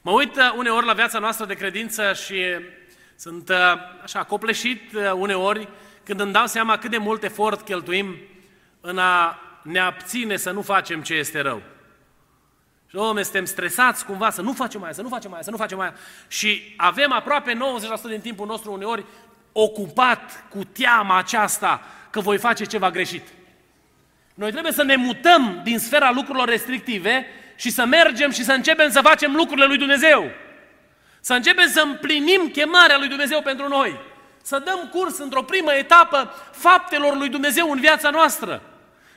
Mă 0.00 0.10
uit 0.10 0.36
uh, 0.36 0.52
uneori 0.56 0.86
la 0.86 0.92
viața 0.92 1.18
noastră 1.18 1.46
de 1.46 1.54
credință 1.54 2.12
și 2.12 2.42
sunt 3.16 3.48
uh, 3.48 3.56
așa 4.02 4.24
copleșit 4.24 4.92
uh, 4.92 5.12
uneori 5.14 5.68
când 6.02 6.20
îmi 6.20 6.32
dau 6.32 6.46
seama 6.46 6.78
cât 6.78 6.90
de 6.90 6.98
mult 6.98 7.22
efort 7.22 7.60
cheltuim 7.60 8.16
în 8.80 8.98
a 8.98 9.38
ne 9.62 9.78
abține 9.78 10.36
să 10.36 10.50
nu 10.50 10.62
facem 10.62 11.02
ce 11.02 11.14
este 11.14 11.40
rău. 11.40 11.62
Și, 12.94 13.00
domnule, 13.00 13.22
suntem 13.22 13.44
stresați 13.44 14.04
cumva 14.04 14.30
să 14.30 14.42
nu 14.42 14.52
facem 14.52 14.80
mai, 14.80 14.94
să 14.94 15.02
nu 15.02 15.08
facem 15.08 15.30
mai, 15.30 15.40
să 15.42 15.50
nu 15.50 15.56
facem 15.56 15.78
mai. 15.78 15.92
Și 16.28 16.74
avem 16.76 17.12
aproape 17.12 17.52
90% 17.52 17.56
din 18.08 18.20
timpul 18.20 18.46
nostru 18.46 18.72
uneori 18.72 19.04
ocupat 19.52 20.44
cu 20.48 20.64
teama 20.64 21.18
aceasta 21.18 21.82
că 22.10 22.20
voi 22.20 22.38
face 22.38 22.64
ceva 22.64 22.90
greșit. 22.90 23.22
Noi 24.34 24.50
trebuie 24.50 24.72
să 24.72 24.82
ne 24.82 24.96
mutăm 24.96 25.60
din 25.64 25.78
sfera 25.78 26.10
lucrurilor 26.10 26.48
restrictive 26.48 27.26
și 27.56 27.70
să 27.70 27.84
mergem 27.84 28.30
și 28.30 28.44
să 28.44 28.52
începem 28.52 28.90
să 28.90 29.00
facem 29.00 29.34
lucrurile 29.34 29.66
lui 29.66 29.78
Dumnezeu. 29.78 30.30
Să 31.20 31.34
începem 31.34 31.68
să 31.68 31.80
împlinim 31.80 32.48
chemarea 32.52 32.98
lui 32.98 33.08
Dumnezeu 33.08 33.42
pentru 33.42 33.68
noi 33.68 34.00
să 34.42 34.62
dăm 34.64 34.88
curs 34.92 35.18
într-o 35.18 35.42
primă 35.42 35.72
etapă 35.72 36.34
faptelor 36.52 37.16
lui 37.16 37.28
Dumnezeu 37.28 37.70
în 37.70 37.80
viața 37.80 38.10
noastră. 38.10 38.62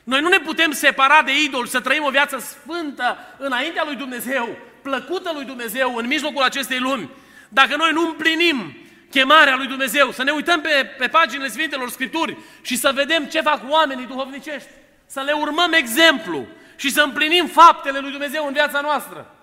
Noi 0.08 0.20
nu 0.20 0.28
ne 0.28 0.38
putem 0.38 0.72
separa 0.72 1.22
de 1.22 1.42
idol, 1.42 1.66
să 1.66 1.80
trăim 1.80 2.04
o 2.04 2.10
viață 2.10 2.38
sfântă 2.38 3.18
înaintea 3.36 3.84
lui 3.84 3.96
Dumnezeu, 3.96 4.48
plăcută 4.82 5.30
lui 5.34 5.44
Dumnezeu 5.44 5.94
în 5.94 6.06
mijlocul 6.06 6.42
acestei 6.42 6.78
lumi. 6.78 7.10
Dacă 7.48 7.76
noi 7.76 7.90
nu 7.92 8.06
împlinim 8.06 8.76
chemarea 9.10 9.56
lui 9.56 9.66
Dumnezeu, 9.66 10.10
să 10.10 10.22
ne 10.22 10.30
uităm 10.30 10.60
pe, 10.60 10.94
pe 10.98 11.06
paginile 11.06 11.48
Sfintelor 11.48 11.90
Scripturi 11.90 12.36
și 12.62 12.76
să 12.76 12.92
vedem 12.94 13.24
ce 13.24 13.40
fac 13.40 13.60
oamenii 13.68 14.06
duhovnicești, 14.06 14.68
să 15.06 15.20
le 15.20 15.32
urmăm 15.32 15.72
exemplu 15.72 16.46
și 16.76 16.90
să 16.90 17.02
împlinim 17.02 17.46
faptele 17.46 17.98
lui 17.98 18.10
Dumnezeu 18.10 18.46
în 18.46 18.52
viața 18.52 18.80
noastră. 18.80 19.34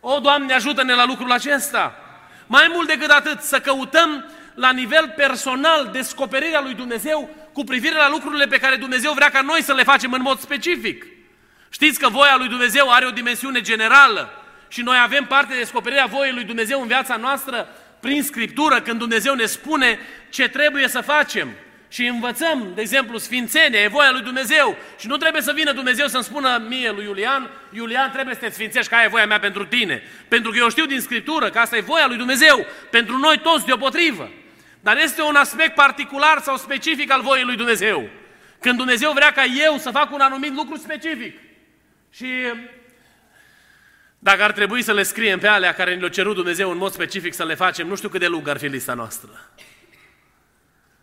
O, 0.00 0.18
Doamne, 0.18 0.52
ajută-ne 0.52 0.94
la 0.94 1.04
lucrul 1.04 1.32
acesta! 1.32 1.94
Mai 2.46 2.70
mult 2.72 2.88
decât 2.88 3.10
atât, 3.10 3.40
să 3.40 3.60
căutăm 3.60 4.30
la 4.54 4.70
nivel 4.70 5.12
personal 5.16 5.88
descoperirea 5.92 6.60
lui 6.60 6.74
Dumnezeu 6.74 7.30
cu 7.56 7.64
privire 7.64 7.94
la 7.94 8.08
lucrurile 8.08 8.46
pe 8.46 8.58
care 8.58 8.76
Dumnezeu 8.76 9.12
vrea 9.12 9.30
ca 9.30 9.40
noi 9.40 9.62
să 9.62 9.72
le 9.72 9.82
facem 9.82 10.12
în 10.12 10.22
mod 10.22 10.38
specific. 10.38 11.06
Știți 11.70 11.98
că 11.98 12.08
voia 12.08 12.34
lui 12.38 12.48
Dumnezeu 12.48 12.90
are 12.90 13.06
o 13.06 13.10
dimensiune 13.10 13.60
generală 13.60 14.44
și 14.68 14.82
noi 14.82 14.96
avem 15.02 15.24
parte 15.24 15.52
de 15.52 15.58
descoperirea 15.58 16.06
voii 16.06 16.32
lui 16.32 16.44
Dumnezeu 16.44 16.80
în 16.80 16.86
viața 16.86 17.16
noastră 17.16 17.68
prin 18.00 18.22
Scriptură, 18.22 18.80
când 18.80 18.98
Dumnezeu 18.98 19.34
ne 19.34 19.44
spune 19.44 19.98
ce 20.30 20.48
trebuie 20.48 20.88
să 20.88 21.00
facem. 21.00 21.48
Și 21.88 22.06
învățăm, 22.06 22.72
de 22.74 22.80
exemplu, 22.80 23.18
sfințenia, 23.18 23.80
e 23.80 23.88
voia 23.88 24.10
lui 24.10 24.22
Dumnezeu. 24.22 24.76
Și 24.98 25.06
nu 25.06 25.16
trebuie 25.16 25.42
să 25.42 25.52
vină 25.52 25.72
Dumnezeu 25.72 26.06
să-mi 26.06 26.24
spună 26.24 26.64
mie 26.68 26.90
lui 26.90 27.04
Iulian, 27.04 27.50
Iulian 27.72 28.10
trebuie 28.10 28.34
să 28.34 28.40
te 28.40 28.50
sfințești, 28.50 28.88
că 28.88 28.94
aia 28.94 29.04
e 29.04 29.08
voia 29.08 29.26
mea 29.26 29.38
pentru 29.38 29.64
tine. 29.64 30.02
Pentru 30.28 30.50
că 30.50 30.56
eu 30.58 30.68
știu 30.68 30.86
din 30.86 31.00
Scriptură 31.00 31.50
că 31.50 31.58
asta 31.58 31.76
e 31.76 31.80
voia 31.80 32.06
lui 32.06 32.16
Dumnezeu, 32.16 32.66
pentru 32.90 33.18
noi 33.18 33.38
toți 33.38 33.66
deopotrivă. 33.66 34.30
Dar 34.86 34.96
este 34.96 35.22
un 35.22 35.34
aspect 35.34 35.74
particular 35.74 36.40
sau 36.42 36.56
specific 36.56 37.10
al 37.10 37.22
voii 37.22 37.44
lui 37.44 37.56
Dumnezeu. 37.56 38.08
Când 38.60 38.76
Dumnezeu 38.76 39.12
vrea 39.12 39.32
ca 39.32 39.44
eu 39.44 39.76
să 39.78 39.90
fac 39.90 40.12
un 40.12 40.20
anumit 40.20 40.54
lucru 40.54 40.76
specific. 40.76 41.38
Și 42.10 42.26
dacă 44.18 44.42
ar 44.42 44.52
trebui 44.52 44.82
să 44.82 44.92
le 44.92 45.02
scriem 45.02 45.38
pe 45.38 45.46
alea 45.46 45.74
care 45.74 45.94
ne-au 45.94 46.08
cerut 46.08 46.34
Dumnezeu 46.34 46.70
în 46.70 46.76
mod 46.76 46.92
specific 46.92 47.34
să 47.34 47.44
le 47.44 47.54
facem, 47.54 47.86
nu 47.86 47.96
știu 47.96 48.08
cât 48.08 48.20
de 48.20 48.26
lung 48.26 48.48
ar 48.48 48.58
fi 48.58 48.66
lista 48.66 48.94
noastră. 48.94 49.50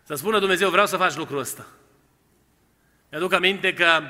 Să 0.04 0.15
spună 0.15 0.39
Dumnezeu, 0.39 0.69
vreau 0.69 0.86
să 0.86 0.98
faci 0.98 1.15
lucrul 1.15 1.39
ăsta. 1.39 1.65
Mi-aduc 3.12 3.34
aminte 3.34 3.74
că 3.74 4.02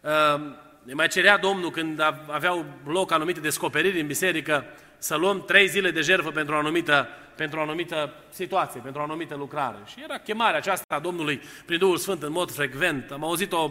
uh, 0.00 0.40
ne 0.82 0.94
mai 0.94 1.08
cerea 1.08 1.38
Domnul 1.38 1.70
când 1.70 2.00
aveau 2.26 2.66
loc 2.86 3.12
anumite 3.12 3.40
descoperiri 3.40 4.00
în 4.00 4.06
biserică 4.06 4.64
să 4.98 5.16
luăm 5.16 5.44
trei 5.44 5.68
zile 5.68 5.90
de 5.90 6.00
jertfă 6.00 6.30
pentru 6.30 6.54
o 6.54 6.58
anumită, 6.58 7.08
pentru 7.36 7.58
o 7.58 7.62
anumită 7.62 8.14
situație, 8.30 8.80
pentru 8.80 9.00
o 9.00 9.04
anumită 9.04 9.34
lucrare. 9.34 9.76
Și 9.86 10.02
era 10.02 10.18
chemarea 10.18 10.58
aceasta 10.58 10.94
a 10.94 10.98
Domnului 10.98 11.42
prin 11.66 11.78
Duhul 11.78 11.96
Sfânt 11.96 12.22
în 12.22 12.32
mod 12.32 12.50
frecvent. 12.50 13.10
Am 13.10 13.24
auzit-o, 13.24 13.70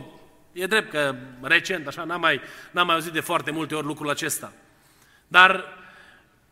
e 0.52 0.66
drept 0.66 0.90
că 0.90 1.16
recent, 1.42 1.88
așa, 1.88 2.04
n-am 2.04 2.20
mai, 2.20 2.42
n-am 2.72 2.86
mai 2.86 2.96
auzit 2.96 3.12
de 3.12 3.20
foarte 3.20 3.52
multe 3.52 3.76
ori 3.76 3.86
lucrul 3.86 4.10
acesta. 4.10 4.52
Dar 5.28 5.64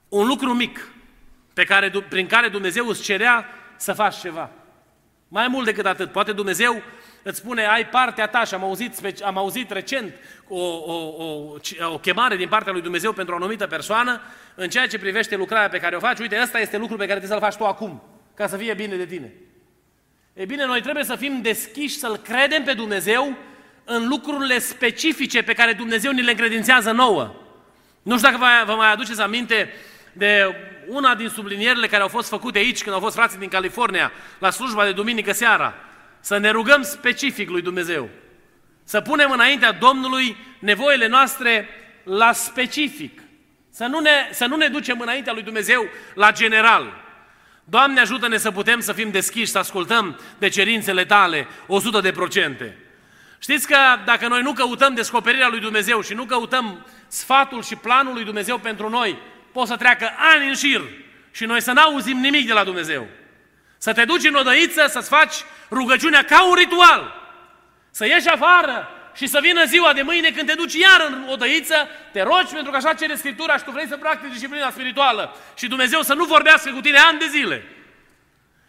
un 0.09 0.27
lucru 0.27 0.53
mic 0.53 0.91
pe 1.53 1.63
care, 1.63 1.91
prin 2.09 2.27
care 2.27 2.49
Dumnezeu 2.49 2.87
îți 2.87 3.03
cerea 3.03 3.45
să 3.77 3.93
faci 3.93 4.15
ceva. 4.15 4.49
Mai 5.27 5.47
mult 5.47 5.65
decât 5.65 5.85
atât, 5.85 6.11
poate 6.11 6.31
Dumnezeu 6.31 6.81
îți 7.29 7.37
spune, 7.37 7.65
ai 7.65 7.87
partea 7.87 8.27
ta 8.27 8.43
și 8.43 8.53
am 8.53 8.63
auzit, 8.63 9.21
am 9.23 9.37
auzit 9.37 9.71
recent 9.71 10.13
o, 10.47 10.59
o, 10.65 10.93
o, 10.93 11.55
o 11.91 11.97
chemare 11.97 12.35
din 12.35 12.47
partea 12.47 12.71
lui 12.71 12.81
Dumnezeu 12.81 13.13
pentru 13.13 13.33
o 13.33 13.37
anumită 13.37 13.67
persoană 13.67 14.21
în 14.55 14.69
ceea 14.69 14.87
ce 14.87 14.99
privește 14.99 15.35
lucrarea 15.35 15.69
pe 15.69 15.77
care 15.77 15.95
o 15.95 15.99
faci, 15.99 16.19
uite, 16.19 16.39
ăsta 16.41 16.59
este 16.59 16.77
lucrul 16.77 16.97
pe 16.97 17.05
care 17.05 17.19
trebuie 17.19 17.39
să-l 17.39 17.49
faci 17.49 17.59
tu 17.59 17.65
acum. 17.65 18.03
ca 18.33 18.47
să 18.47 18.57
fie 18.57 18.73
bine 18.73 18.95
de 18.95 19.05
tine. 19.05 19.33
E 20.33 20.45
bine, 20.45 20.65
noi 20.65 20.81
trebuie 20.81 21.03
să 21.03 21.15
fim 21.15 21.41
deschiși, 21.41 21.97
să-L 21.97 22.17
credem 22.17 22.63
pe 22.63 22.73
Dumnezeu 22.73 23.37
în 23.83 24.07
lucrurile 24.07 24.59
specifice 24.59 25.43
pe 25.43 25.53
care 25.53 25.73
Dumnezeu 25.73 26.11
ni 26.11 26.21
le 26.21 26.31
încredințează 26.31 26.91
nouă. 26.91 27.35
Nu 28.01 28.17
știu 28.17 28.29
dacă 28.31 28.65
vă 28.65 28.75
mai 28.75 28.91
aduceți 28.91 29.21
aminte 29.21 29.69
de 30.13 30.55
una 30.87 31.15
din 31.15 31.29
sublinierile 31.29 31.87
care 31.87 32.01
au 32.01 32.07
fost 32.07 32.29
făcute 32.29 32.57
aici 32.57 32.83
când 32.83 32.95
au 32.95 33.01
fost 33.01 33.15
frații 33.15 33.39
din 33.39 33.49
California 33.49 34.11
la 34.39 34.49
slujba 34.49 34.83
de 34.83 34.91
duminică 34.91 35.31
seara. 35.31 35.86
Să 36.19 36.37
ne 36.37 36.49
rugăm 36.49 36.81
specific 36.81 37.49
lui 37.49 37.61
Dumnezeu. 37.61 38.09
Să 38.83 39.01
punem 39.01 39.31
înaintea 39.31 39.71
Domnului 39.71 40.37
nevoile 40.59 41.07
noastre 41.07 41.69
la 42.03 42.31
specific. 42.31 43.21
Să 43.69 43.85
nu 43.85 43.99
ne, 43.99 44.29
să 44.31 44.45
nu 44.45 44.55
ne 44.55 44.67
ducem 44.67 44.99
înaintea 44.99 45.33
lui 45.33 45.43
Dumnezeu 45.43 45.87
la 46.13 46.31
general. 46.31 47.05
Doamne 47.63 47.99
ajută-ne 47.99 48.37
să 48.37 48.51
putem 48.51 48.79
să 48.79 48.93
fim 48.93 49.11
deschiși, 49.11 49.51
să 49.51 49.57
ascultăm 49.57 50.19
de 50.37 50.47
cerințele 50.47 51.05
tale 51.05 51.47
100 51.67 51.99
de 51.99 52.11
procente. 52.11 52.77
Știți 53.39 53.67
că 53.67 53.77
dacă 54.05 54.27
noi 54.27 54.41
nu 54.41 54.53
căutăm 54.53 54.93
descoperirea 54.93 55.47
lui 55.47 55.59
Dumnezeu 55.59 56.01
și 56.01 56.13
nu 56.13 56.23
căutăm 56.23 56.85
sfatul 57.07 57.63
și 57.63 57.75
planul 57.75 58.13
lui 58.13 58.23
Dumnezeu 58.23 58.57
pentru 58.57 58.89
noi, 58.89 59.17
pot 59.51 59.67
să 59.67 59.75
treacă 59.75 60.09
ani 60.33 60.47
în 60.47 60.55
șir 60.55 60.81
și 61.31 61.45
noi 61.45 61.61
să 61.61 61.71
n-auzim 61.71 62.17
nimic 62.17 62.47
de 62.47 62.53
la 62.53 62.63
Dumnezeu. 62.63 63.07
Să 63.77 63.93
te 63.93 64.05
duci 64.05 64.25
în 64.25 64.35
odăiță, 64.35 64.87
să-ți 64.87 65.09
faci 65.09 65.35
rugăciunea 65.71 66.23
ca 66.23 66.47
un 66.47 66.53
ritual. 66.53 67.13
Să 67.91 68.05
ieși 68.05 68.27
afară 68.27 68.89
și 69.15 69.27
să 69.27 69.39
vină 69.41 69.65
ziua 69.65 69.93
de 69.93 70.01
mâine 70.01 70.29
când 70.29 70.47
te 70.47 70.53
duci 70.53 70.73
iar 70.73 71.05
în 71.07 71.25
odăiță, 71.29 71.87
te 72.11 72.21
rogi 72.21 72.53
pentru 72.53 72.71
că 72.71 72.77
așa 72.77 72.93
cere 72.93 73.15
Scriptura 73.15 73.57
și 73.57 73.63
tu 73.63 73.71
vrei 73.71 73.87
să 73.87 73.97
practici 73.97 74.31
disciplina 74.31 74.69
spirituală 74.71 75.35
și 75.55 75.67
Dumnezeu 75.67 76.01
să 76.01 76.13
nu 76.13 76.25
vorbească 76.25 76.71
cu 76.71 76.81
tine 76.81 76.97
ani 76.97 77.19
de 77.19 77.25
zile. 77.27 77.63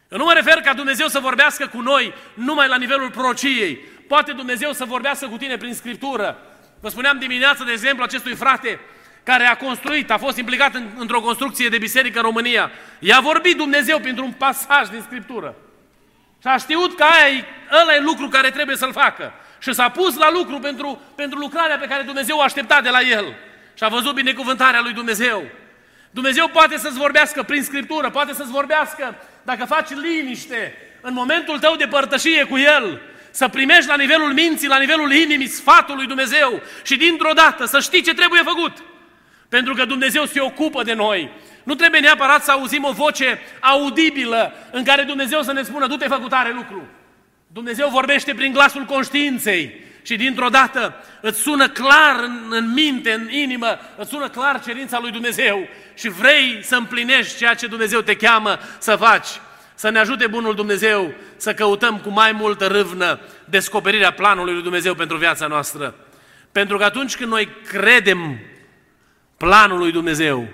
Eu 0.09 0.19
nu 0.19 0.25
mă 0.25 0.33
refer 0.33 0.61
ca 0.61 0.75
Dumnezeu 0.75 1.07
să 1.07 1.19
vorbească 1.19 1.67
cu 1.67 1.81
noi 1.81 2.15
numai 2.35 2.69
la 2.69 2.77
nivelul 2.77 3.11
prociei. 3.11 3.75
Poate 4.09 4.33
Dumnezeu 4.33 4.73
să 4.73 4.85
vorbească 4.85 5.27
cu 5.27 5.37
tine 5.37 5.57
prin 5.57 5.75
Scriptură. 5.75 6.39
Vă 6.81 6.89
spuneam 6.89 7.19
dimineața, 7.19 7.65
de 7.65 7.73
exemplu, 7.73 8.03
acestui 8.03 8.35
frate 8.35 8.81
care 9.31 9.45
a 9.45 9.57
construit, 9.57 10.11
a 10.11 10.19
fost 10.19 10.37
implicat 10.37 10.75
în, 10.75 10.87
într-o 10.99 11.21
construcție 11.21 11.69
de 11.69 11.79
biserică 11.79 12.19
în 12.19 12.25
România. 12.25 12.71
I-a 12.99 13.21
vorbit 13.21 13.57
Dumnezeu 13.57 13.99
printr-un 13.99 14.33
pasaj 14.33 14.89
din 14.89 15.03
Scriptură. 15.07 15.55
Și 16.43 16.49
a 16.49 16.57
știut 16.57 16.97
că 16.97 17.03
aia 17.03 17.37
e, 17.37 17.45
ăla 17.81 17.95
e 17.95 18.01
lucru 18.01 18.29
care 18.29 18.51
trebuie 18.51 18.77
să-l 18.77 18.93
facă. 18.93 19.33
Și 19.59 19.73
s-a 19.73 19.89
pus 19.89 20.17
la 20.17 20.31
lucru 20.31 20.59
pentru, 20.59 21.01
pentru 21.15 21.39
lucrarea 21.39 21.79
pe 21.79 21.87
care 21.87 22.03
Dumnezeu 22.03 22.37
o 22.37 22.41
aștepta 22.41 22.81
de 22.81 22.89
la 22.89 23.01
el. 23.01 23.35
Și 23.75 23.85
a 23.85 23.89
văzut 23.89 24.15
binecuvântarea 24.15 24.81
lui 24.81 24.93
Dumnezeu. 24.93 25.43
Dumnezeu 26.11 26.49
poate 26.49 26.79
să-ți 26.79 26.99
vorbească 26.99 27.43
prin 27.43 27.63
Scriptură, 27.63 28.11
poate 28.11 28.33
să-ți 28.33 28.51
vorbească 28.51 29.15
dacă 29.43 29.65
faci 29.65 29.89
liniște 29.91 30.75
în 31.01 31.13
momentul 31.13 31.59
tău 31.59 31.77
de 31.77 31.87
părtășie 31.87 32.45
cu 32.45 32.59
El, 32.59 33.01
să 33.31 33.49
primești 33.49 33.89
la 33.89 33.97
nivelul 33.97 34.33
minții, 34.33 34.69
la 34.69 34.79
nivelul 34.79 35.13
inimii 35.13 35.49
sfatul 35.49 35.97
lui 35.97 36.07
Dumnezeu 36.07 36.63
și 36.83 36.97
dintr-o 36.97 37.33
dată 37.33 37.65
să 37.65 37.81
știi 37.81 38.03
ce 38.03 38.15
trebuie 38.15 38.43
făcut. 38.43 38.83
Pentru 39.49 39.75
că 39.75 39.85
Dumnezeu 39.85 40.25
se 40.25 40.41
ocupă 40.41 40.83
de 40.83 40.93
noi. 40.93 41.31
Nu 41.63 41.75
trebuie 41.75 42.01
neapărat 42.01 42.45
să 42.45 42.51
auzim 42.51 42.85
o 42.85 42.93
voce 42.93 43.39
audibilă 43.61 44.53
în 44.71 44.85
care 44.85 45.03
Dumnezeu 45.03 45.43
să 45.43 45.53
ne 45.53 45.63
spună, 45.63 45.87
du-te 45.87 46.07
făcutare 46.07 46.53
lucru. 46.53 46.89
Dumnezeu 47.47 47.89
vorbește 47.89 48.35
prin 48.35 48.53
glasul 48.53 48.85
conștiinței 48.85 49.81
și 50.03 50.17
dintr-o 50.17 50.49
dată 50.49 50.95
îți 51.21 51.41
sună 51.41 51.69
clar 51.69 52.23
în, 52.23 52.47
în 52.51 52.73
minte, 52.73 53.13
în 53.13 53.31
inimă, 53.31 53.79
îți 53.97 54.11
sună 54.11 54.29
clar 54.29 54.63
cerința 54.65 54.99
lui 54.99 55.11
Dumnezeu 55.11 55.69
și 55.95 56.09
vrei 56.09 56.59
să 56.63 56.77
împlinești 56.77 57.37
ceea 57.37 57.55
ce 57.55 57.67
Dumnezeu 57.67 58.01
te 58.01 58.17
cheamă 58.17 58.59
să 58.79 58.97
faci. 58.97 59.29
Să 59.75 59.91
ne 59.91 59.99
ajute 59.99 60.27
Bunul 60.27 60.55
Dumnezeu 60.55 61.15
să 61.37 61.55
căutăm 61.55 61.99
cu 61.99 62.09
mai 62.09 62.33
multă 62.33 62.67
râvnă 62.67 63.21
descoperirea 63.45 64.13
planului 64.13 64.53
lui 64.53 64.63
Dumnezeu 64.63 64.95
pentru 64.95 65.17
viața 65.17 65.47
noastră. 65.47 65.95
Pentru 66.53 66.77
că 66.77 66.85
atunci 66.85 67.17
când 67.17 67.31
noi 67.31 67.49
credem 67.67 68.39
planul 69.39 69.79
lui 69.79 69.93
Dumnezeu 69.93 70.49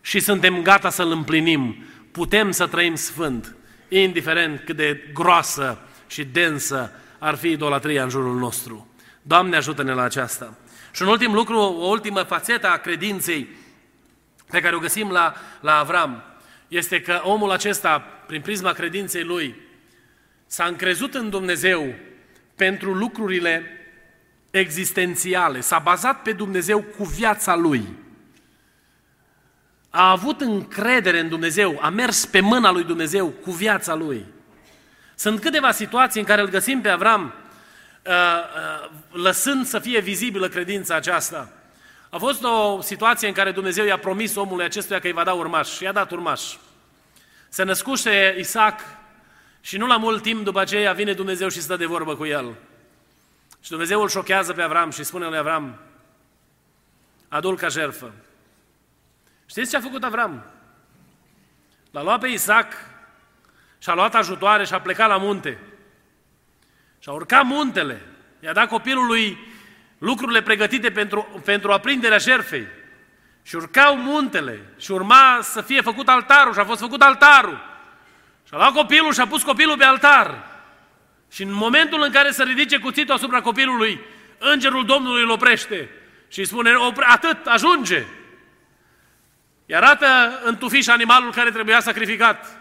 și 0.00 0.20
suntem 0.20 0.62
gata 0.62 0.90
să-l 0.90 1.10
împlinim, 1.10 1.84
putem 2.12 2.50
să 2.50 2.66
trăim 2.66 2.94
sfânt, 2.94 3.56
indiferent 3.88 4.60
cât 4.64 4.76
de 4.76 5.10
groasă 5.14 5.78
și 6.06 6.24
densă 6.24 6.92
ar 7.18 7.34
fi 7.34 7.48
idolatria 7.48 8.02
în 8.02 8.08
jurul 8.08 8.36
nostru. 8.36 8.88
Doamne 9.22 9.56
ajută-ne 9.56 9.92
la 9.92 10.02
aceasta. 10.02 10.56
Și 10.92 11.02
un 11.02 11.08
ultim 11.08 11.32
lucru, 11.34 11.58
o 11.58 11.86
ultimă 11.86 12.22
fațetă 12.22 12.68
a 12.68 12.76
credinței 12.76 13.48
pe 14.50 14.60
care 14.60 14.76
o 14.76 14.78
găsim 14.78 15.10
la, 15.10 15.34
la 15.60 15.78
Avram, 15.78 16.22
este 16.68 17.00
că 17.00 17.20
omul 17.24 17.50
acesta, 17.50 17.98
prin 18.26 18.40
prisma 18.40 18.72
credinței 18.72 19.24
lui, 19.24 19.54
s-a 20.46 20.64
încrezut 20.64 21.14
în 21.14 21.30
Dumnezeu 21.30 21.94
pentru 22.54 22.92
lucrurile 22.92 23.62
existențiale, 24.50 25.60
s-a 25.60 25.78
bazat 25.78 26.22
pe 26.22 26.32
Dumnezeu 26.32 26.80
cu 26.80 27.04
viața 27.04 27.56
lui. 27.56 27.88
A 29.90 30.10
avut 30.10 30.40
încredere 30.40 31.18
în 31.18 31.28
Dumnezeu, 31.28 31.78
a 31.80 31.88
mers 31.88 32.24
pe 32.24 32.40
mâna 32.40 32.70
lui 32.70 32.84
Dumnezeu 32.84 33.28
cu 33.28 33.50
viața 33.50 33.94
lui. 33.94 34.24
Sunt 35.14 35.40
câteva 35.40 35.72
situații 35.72 36.20
în 36.20 36.26
care 36.26 36.40
îl 36.40 36.48
găsim 36.48 36.80
pe 36.80 36.88
Avram 36.88 37.34
uh, 38.06 38.12
uh, 38.12 38.90
lăsând 39.10 39.66
să 39.66 39.78
fie 39.78 40.00
vizibilă 40.00 40.48
credința 40.48 40.94
aceasta. 40.94 41.52
A 42.10 42.18
fost 42.18 42.44
o 42.44 42.80
situație 42.80 43.28
în 43.28 43.34
care 43.34 43.50
Dumnezeu 43.50 43.84
i-a 43.84 43.98
promis 43.98 44.34
omului 44.34 44.64
acestuia 44.64 44.98
că 44.98 45.06
îi 45.06 45.12
va 45.12 45.24
da 45.24 45.32
urmaș 45.32 45.68
și 45.68 45.82
i-a 45.82 45.92
dat 45.92 46.10
urmaș. 46.10 46.42
Se 47.48 47.62
născuște 47.62 48.36
Isaac 48.38 48.80
și 49.60 49.76
nu 49.76 49.86
la 49.86 49.96
mult 49.96 50.22
timp 50.22 50.44
după 50.44 50.60
aceea 50.60 50.92
vine 50.92 51.12
Dumnezeu 51.12 51.48
și 51.48 51.60
stă 51.60 51.76
de 51.76 51.86
vorbă 51.86 52.16
cu 52.16 52.24
el. 52.24 52.54
Și 53.60 53.70
Dumnezeu 53.70 54.00
îl 54.00 54.08
șochează 54.08 54.52
pe 54.52 54.62
Avram 54.62 54.90
și 54.90 55.04
spune 55.04 55.26
lui 55.26 55.38
Avram, 55.38 55.78
adul 57.28 57.56
ca 57.56 57.68
jerfă. 57.68 58.12
Știți 59.48 59.70
ce 59.70 59.76
a 59.76 59.80
făcut 59.80 60.04
Avram? 60.04 60.44
L-a 61.90 62.02
luat 62.02 62.20
pe 62.20 62.28
Isaac 62.28 62.72
și 63.78 63.90
a 63.90 63.94
luat 63.94 64.14
ajutoare 64.14 64.64
și 64.64 64.72
a 64.72 64.80
plecat 64.80 65.08
la 65.08 65.16
munte. 65.16 65.58
Și 66.98 67.08
a 67.08 67.12
urcat 67.12 67.44
muntele. 67.44 68.00
I-a 68.40 68.52
dat 68.52 68.68
copilului 68.68 69.38
lucrurile 69.98 70.42
pregătite 70.42 70.90
pentru, 70.90 71.40
pentru 71.44 71.72
aprinderea 71.72 72.18
șerfei. 72.18 72.66
Și 73.42 73.56
urcau 73.56 73.96
muntele 73.96 74.60
și 74.78 74.90
urma 74.90 75.38
să 75.42 75.60
fie 75.60 75.80
făcut 75.80 76.08
altarul 76.08 76.52
și 76.52 76.58
a 76.58 76.64
fost 76.64 76.80
făcut 76.80 77.02
altarul. 77.02 77.60
Și 78.46 78.54
a 78.54 78.56
luat 78.56 78.72
copilul 78.72 79.12
și 79.12 79.20
a 79.20 79.26
pus 79.26 79.42
copilul 79.42 79.76
pe 79.76 79.84
altar. 79.84 80.46
Și 81.30 81.42
în 81.42 81.52
momentul 81.52 82.02
în 82.02 82.10
care 82.10 82.30
se 82.30 82.42
ridice 82.42 82.78
cuțitul 82.78 83.14
asupra 83.14 83.40
copilului, 83.40 84.00
îngerul 84.38 84.84
Domnului 84.84 85.22
îl 85.22 85.30
oprește 85.30 85.90
și 86.28 86.38
îi 86.38 86.46
spune, 86.46 86.72
atât, 87.06 87.46
ajunge. 87.46 88.04
Iar 89.70 89.82
arată 89.82 90.06
în 90.44 90.56
tufiș 90.56 90.86
animalul 90.86 91.32
care 91.32 91.50
trebuia 91.50 91.80
sacrificat. 91.80 92.58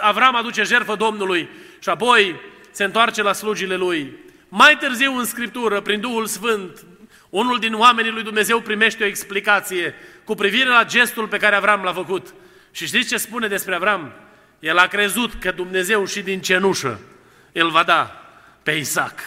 Avram 0.00 0.34
aduce 0.34 0.62
jertfă 0.62 0.94
Domnului 0.94 1.48
și 1.78 1.88
apoi 1.88 2.40
se 2.70 2.84
întoarce 2.84 3.22
la 3.22 3.32
slujile 3.32 3.76
lui. 3.76 4.12
Mai 4.48 4.76
târziu 4.76 5.16
în 5.16 5.24
Scriptură, 5.24 5.80
prin 5.80 6.00
Duhul 6.00 6.26
Sfânt, 6.26 6.84
unul 7.30 7.58
din 7.58 7.74
oamenii 7.74 8.10
lui 8.10 8.22
Dumnezeu 8.22 8.60
primește 8.60 9.04
o 9.04 9.06
explicație 9.06 9.94
cu 10.24 10.34
privire 10.34 10.68
la 10.68 10.84
gestul 10.84 11.26
pe 11.26 11.36
care 11.36 11.56
Avram 11.56 11.82
l-a 11.82 11.92
făcut. 11.92 12.34
Și 12.70 12.86
știți 12.86 13.08
ce 13.08 13.16
spune 13.16 13.48
despre 13.48 13.74
Avram? 13.74 14.12
El 14.58 14.78
a 14.78 14.86
crezut 14.86 15.32
că 15.34 15.50
Dumnezeu 15.50 16.04
și 16.04 16.22
din 16.22 16.40
cenușă 16.40 17.00
îl 17.52 17.70
va 17.70 17.82
da 17.82 18.22
pe 18.62 18.70
Isaac. 18.70 19.20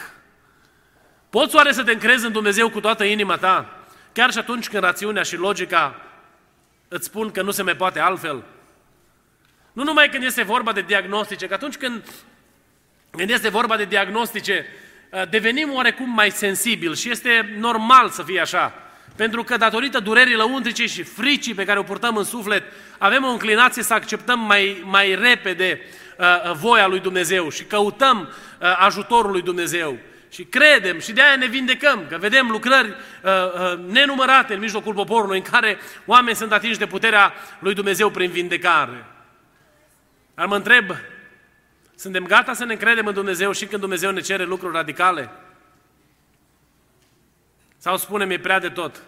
Poți 1.30 1.56
oare 1.56 1.72
să 1.72 1.82
te 1.82 1.92
încrezi 1.92 2.26
în 2.26 2.32
Dumnezeu 2.32 2.70
cu 2.70 2.80
toată 2.80 3.04
inima 3.04 3.36
ta? 3.36 3.84
Chiar 4.12 4.32
și 4.32 4.38
atunci 4.38 4.68
când 4.68 4.82
rațiunea 4.82 5.22
și 5.22 5.36
logica 5.36 6.00
îți 6.92 7.06
spun 7.06 7.30
că 7.30 7.42
nu 7.42 7.50
se 7.50 7.62
mai 7.62 7.76
poate 7.76 7.98
altfel? 7.98 8.44
Nu 9.72 9.82
numai 9.82 10.08
când 10.08 10.24
este 10.24 10.42
vorba 10.42 10.72
de 10.72 10.80
diagnostice, 10.80 11.46
că 11.46 11.54
atunci 11.54 11.76
când, 11.76 12.02
când 13.10 13.30
este 13.30 13.48
vorba 13.48 13.76
de 13.76 13.84
diagnostice, 13.84 14.66
uh, 15.10 15.28
devenim 15.30 15.72
oarecum 15.72 16.10
mai 16.10 16.30
sensibili 16.30 16.96
și 16.96 17.10
este 17.10 17.54
normal 17.58 18.08
să 18.08 18.22
fie 18.22 18.40
așa. 18.40 18.74
Pentru 19.16 19.42
că 19.42 19.56
datorită 19.56 20.00
durerii 20.00 20.34
lăuntrice 20.34 20.86
și 20.86 21.02
fricii 21.02 21.54
pe 21.54 21.64
care 21.64 21.78
o 21.78 21.82
purtăm 21.82 22.16
în 22.16 22.24
suflet, 22.24 22.62
avem 22.98 23.24
o 23.24 23.30
înclinație 23.30 23.82
să 23.82 23.94
acceptăm 23.94 24.40
mai, 24.40 24.82
mai 24.84 25.14
repede 25.14 25.80
uh, 26.18 26.50
uh 26.50 26.56
voia 26.56 26.86
lui 26.86 27.00
Dumnezeu 27.00 27.48
și 27.48 27.64
căutăm 27.64 28.20
uh, 28.20 28.76
ajutorul 28.78 29.30
lui 29.30 29.42
Dumnezeu. 29.42 29.98
Și 30.32 30.44
credem 30.44 30.98
și 30.98 31.12
de 31.12 31.22
aia 31.22 31.36
ne 31.36 31.46
vindecăm, 31.46 32.06
că 32.08 32.18
vedem 32.18 32.50
lucrări 32.50 32.88
uh, 32.88 33.30
uh, 33.32 33.78
nenumărate 33.86 34.54
în 34.54 34.60
mijlocul 34.60 34.94
poporului 34.94 35.38
în 35.38 35.44
care 35.44 35.78
oameni 36.06 36.36
sunt 36.36 36.52
atinși 36.52 36.78
de 36.78 36.86
puterea 36.86 37.32
lui 37.58 37.74
Dumnezeu 37.74 38.10
prin 38.10 38.30
vindecare. 38.30 39.04
Dar 40.34 40.46
mă 40.46 40.56
întreb, 40.56 40.90
suntem 41.94 42.26
gata 42.26 42.54
să 42.54 42.64
ne 42.64 42.72
încredem 42.72 43.06
în 43.06 43.14
Dumnezeu 43.14 43.52
și 43.52 43.66
când 43.66 43.80
Dumnezeu 43.80 44.10
ne 44.10 44.20
cere 44.20 44.44
lucruri 44.44 44.74
radicale? 44.74 45.30
Sau 47.76 47.96
spunem, 47.96 48.30
e 48.30 48.38
prea 48.38 48.58
de 48.58 48.68
tot? 48.68 49.02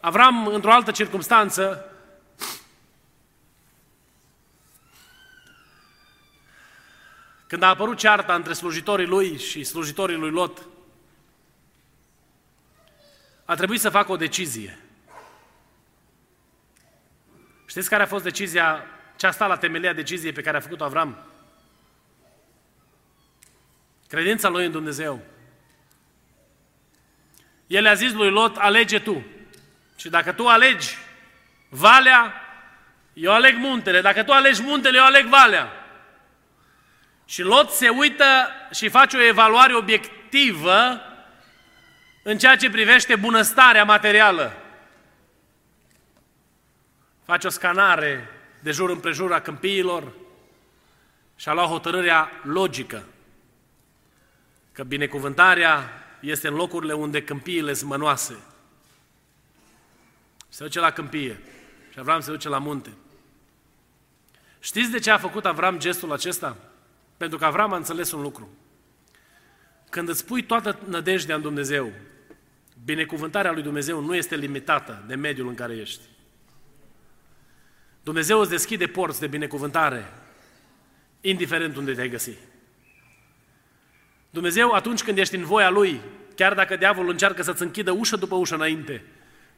Avram, 0.00 0.46
într-o 0.46 0.72
altă 0.72 0.90
circunstanță, 0.90 1.90
când 7.46 7.62
a 7.62 7.68
apărut 7.68 7.98
cearta 7.98 8.34
între 8.34 8.52
slujitorii 8.52 9.06
lui 9.06 9.38
și 9.38 9.64
slujitorii 9.64 10.16
lui 10.16 10.30
Lot, 10.30 10.66
a 13.44 13.54
trebuit 13.54 13.80
să 13.80 13.90
facă 13.90 14.12
o 14.12 14.16
decizie. 14.16 14.78
Știți 17.66 17.88
care 17.88 18.02
a 18.02 18.06
fost 18.06 18.24
decizia, 18.24 18.84
ce 19.16 19.26
a 19.26 19.30
stat 19.30 19.48
la 19.48 19.56
temelia 19.56 19.92
deciziei 19.92 20.32
pe 20.32 20.42
care 20.42 20.56
a 20.56 20.60
făcut-o 20.60 20.84
Avram? 20.84 21.18
Credința 24.08 24.48
lui 24.48 24.64
în 24.64 24.72
Dumnezeu. 24.72 25.22
El 27.66 27.86
a 27.86 27.94
zis 27.94 28.12
lui 28.12 28.30
Lot, 28.30 28.56
alege 28.56 28.98
tu. 28.98 29.24
Și 29.96 30.08
dacă 30.08 30.32
tu 30.32 30.48
alegi 30.48 30.96
valea, 31.68 32.34
eu 33.12 33.32
aleg 33.32 33.56
muntele. 33.56 34.00
Dacă 34.00 34.22
tu 34.22 34.32
alegi 34.32 34.62
muntele, 34.62 34.96
eu 34.96 35.04
aleg 35.04 35.26
valea. 35.26 35.85
Și 37.26 37.42
Lot 37.42 37.70
se 37.70 37.88
uită 37.88 38.24
și 38.72 38.88
face 38.88 39.16
o 39.16 39.22
evaluare 39.22 39.74
obiectivă 39.74 41.00
în 42.22 42.38
ceea 42.38 42.56
ce 42.56 42.70
privește 42.70 43.16
bunăstarea 43.16 43.84
materială. 43.84 44.56
Face 47.24 47.46
o 47.46 47.50
scanare 47.50 48.28
de 48.62 48.70
jur 48.70 48.90
împrejur 48.90 49.32
a 49.32 49.40
câmpiilor 49.40 50.12
și 51.36 51.48
a 51.48 51.52
luat 51.52 51.68
hotărârea 51.68 52.30
logică 52.42 53.04
că 54.72 54.84
binecuvântarea 54.84 55.90
este 56.20 56.48
în 56.48 56.54
locurile 56.54 56.92
unde 56.92 57.22
câmpiile 57.22 57.74
sunt 57.74 57.90
mănoase. 57.90 58.36
Se 60.48 60.62
duce 60.64 60.80
la 60.80 60.90
câmpie 60.90 61.40
și 61.92 61.98
Avram 61.98 62.20
se 62.20 62.30
duce 62.30 62.48
la 62.48 62.58
munte. 62.58 62.90
Știți 64.60 64.90
de 64.90 64.98
ce 64.98 65.10
a 65.10 65.18
făcut 65.18 65.44
Avram 65.46 65.78
gestul 65.78 66.12
acesta? 66.12 66.56
Pentru 67.16 67.38
că 67.38 67.44
Avram 67.44 67.72
a 67.72 67.76
înțeles 67.76 68.12
un 68.12 68.22
lucru. 68.22 68.48
Când 69.90 70.08
îți 70.08 70.26
pui 70.26 70.42
toată 70.42 70.78
nădejdea 70.88 71.34
în 71.34 71.42
Dumnezeu, 71.42 71.92
binecuvântarea 72.84 73.52
lui 73.52 73.62
Dumnezeu 73.62 74.00
nu 74.00 74.14
este 74.14 74.36
limitată 74.36 75.04
de 75.06 75.14
mediul 75.14 75.48
în 75.48 75.54
care 75.54 75.76
ești. 75.76 76.02
Dumnezeu 78.02 78.40
îți 78.40 78.50
deschide 78.50 78.86
porți 78.86 79.20
de 79.20 79.26
binecuvântare, 79.26 80.12
indiferent 81.20 81.76
unde 81.76 81.94
te-ai 81.94 82.08
găsi. 82.08 82.32
Dumnezeu, 84.30 84.70
atunci 84.70 85.02
când 85.02 85.18
ești 85.18 85.36
în 85.36 85.44
voia 85.44 85.70
Lui, 85.70 86.00
chiar 86.34 86.54
dacă 86.54 86.76
diavolul 86.76 87.10
încearcă 87.10 87.42
să-ți 87.42 87.62
închidă 87.62 87.90
ușă 87.90 88.16
după 88.16 88.34
ușă 88.34 88.54
înainte, 88.54 89.04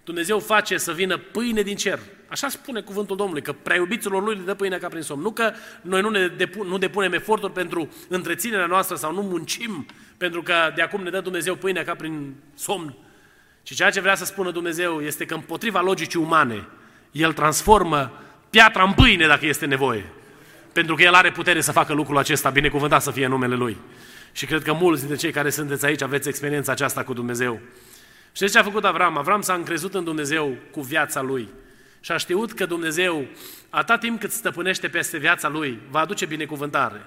Dumnezeu 0.09 0.39
face 0.39 0.77
să 0.77 0.93
vină 0.93 1.17
pâine 1.17 1.63
din 1.63 1.77
cer. 1.77 1.99
Așa 2.29 2.49
spune 2.49 2.81
cuvântul 2.81 3.17
Domnului, 3.17 3.43
că 3.43 3.53
prea 3.53 3.77
iubiților 3.77 4.23
Lui 4.23 4.35
le 4.35 4.41
dă 4.41 4.55
pâine 4.55 4.77
ca 4.77 4.89
prin 4.89 5.03
somn. 5.03 5.23
Nu 5.23 5.31
că 5.31 5.53
noi 5.81 6.01
nu, 6.01 6.09
ne 6.09 6.27
depun, 6.27 6.67
nu 6.67 6.79
depunem 6.79 7.13
eforturi 7.13 7.53
pentru 7.53 7.89
întreținerea 8.09 8.67
noastră 8.67 8.97
sau 8.97 9.13
nu 9.13 9.23
muncim 9.23 9.87
pentru 10.17 10.43
că 10.43 10.55
de 10.75 10.83
acum 10.83 11.03
ne 11.03 11.11
dă 11.11 11.21
Dumnezeu 11.21 11.55
pâine 11.55 11.83
ca 11.83 11.95
prin 11.95 12.35
somn. 12.55 12.95
Și 13.63 13.75
ceea 13.75 13.91
ce 13.91 14.01
vrea 14.01 14.15
să 14.15 14.25
spună 14.25 14.51
Dumnezeu 14.51 15.01
este 15.01 15.25
că 15.25 15.35
împotriva 15.35 15.81
logicii 15.81 16.21
umane, 16.21 16.67
El 17.11 17.33
transformă 17.33 18.13
piatra 18.51 18.83
în 18.83 18.93
pâine 18.93 19.27
dacă 19.27 19.47
este 19.47 19.67
nevoie. 19.67 20.05
Pentru 20.73 20.95
că 20.95 21.03
El 21.03 21.15
are 21.15 21.31
putere 21.31 21.61
să 21.61 21.73
facă 21.73 21.93
lucrul 21.93 22.19
acesta, 22.19 22.51
binecuvântat 22.51 23.03
să 23.03 23.11
fie 23.11 23.27
numele 23.27 23.55
Lui. 23.55 23.77
Și 24.33 24.47
cred 24.47 24.63
că 24.63 24.73
mulți 24.73 25.01
dintre 25.01 25.19
cei 25.19 25.33
care 25.33 25.51
sunteți 25.51 25.85
aici 25.85 26.03
aveți 26.03 26.29
experiența 26.29 26.73
aceasta 26.73 27.03
cu 27.03 27.13
Dumnezeu. 27.13 27.61
Știți 28.33 28.53
ce 28.53 28.59
a 28.59 28.63
făcut 28.63 28.85
Avram? 28.85 29.19
Avram 29.19 29.41
s-a 29.41 29.55
încrezut 29.55 29.95
în 29.95 30.05
Dumnezeu 30.05 30.57
cu 30.71 30.81
viața 30.81 31.23
lui. 31.23 31.49
Și 32.01 32.13
a 32.13 32.17
știut 32.17 32.53
că 32.53 32.67
Dumnezeu, 32.67 33.27
atât 33.71 34.01
timp 34.01 34.21
cât 34.21 34.31
stăpânește 34.31 34.89
peste 34.89 35.19
viața 35.19 35.49
lui, 35.49 35.81
va 35.91 36.01
aduce 36.01 36.27
binecuvântare. 36.27 37.07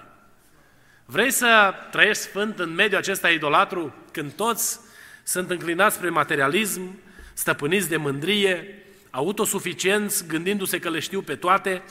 Vrei 1.04 1.30
să 1.30 1.74
trăiești 1.90 2.22
sfânt 2.22 2.58
în 2.58 2.74
mediul 2.74 2.98
acesta 2.98 3.28
idolatru, 3.28 3.94
când 4.10 4.32
toți 4.32 4.80
sunt 5.22 5.50
înclinați 5.50 5.96
spre 5.96 6.08
materialism, 6.08 6.98
stăpâniți 7.32 7.88
de 7.88 7.96
mândrie, 7.96 8.84
autosuficienți, 9.10 10.26
gândindu-se 10.26 10.78
că 10.78 10.90
le 10.90 10.98
știu 10.98 11.22
pe 11.22 11.34
toate, 11.34 11.82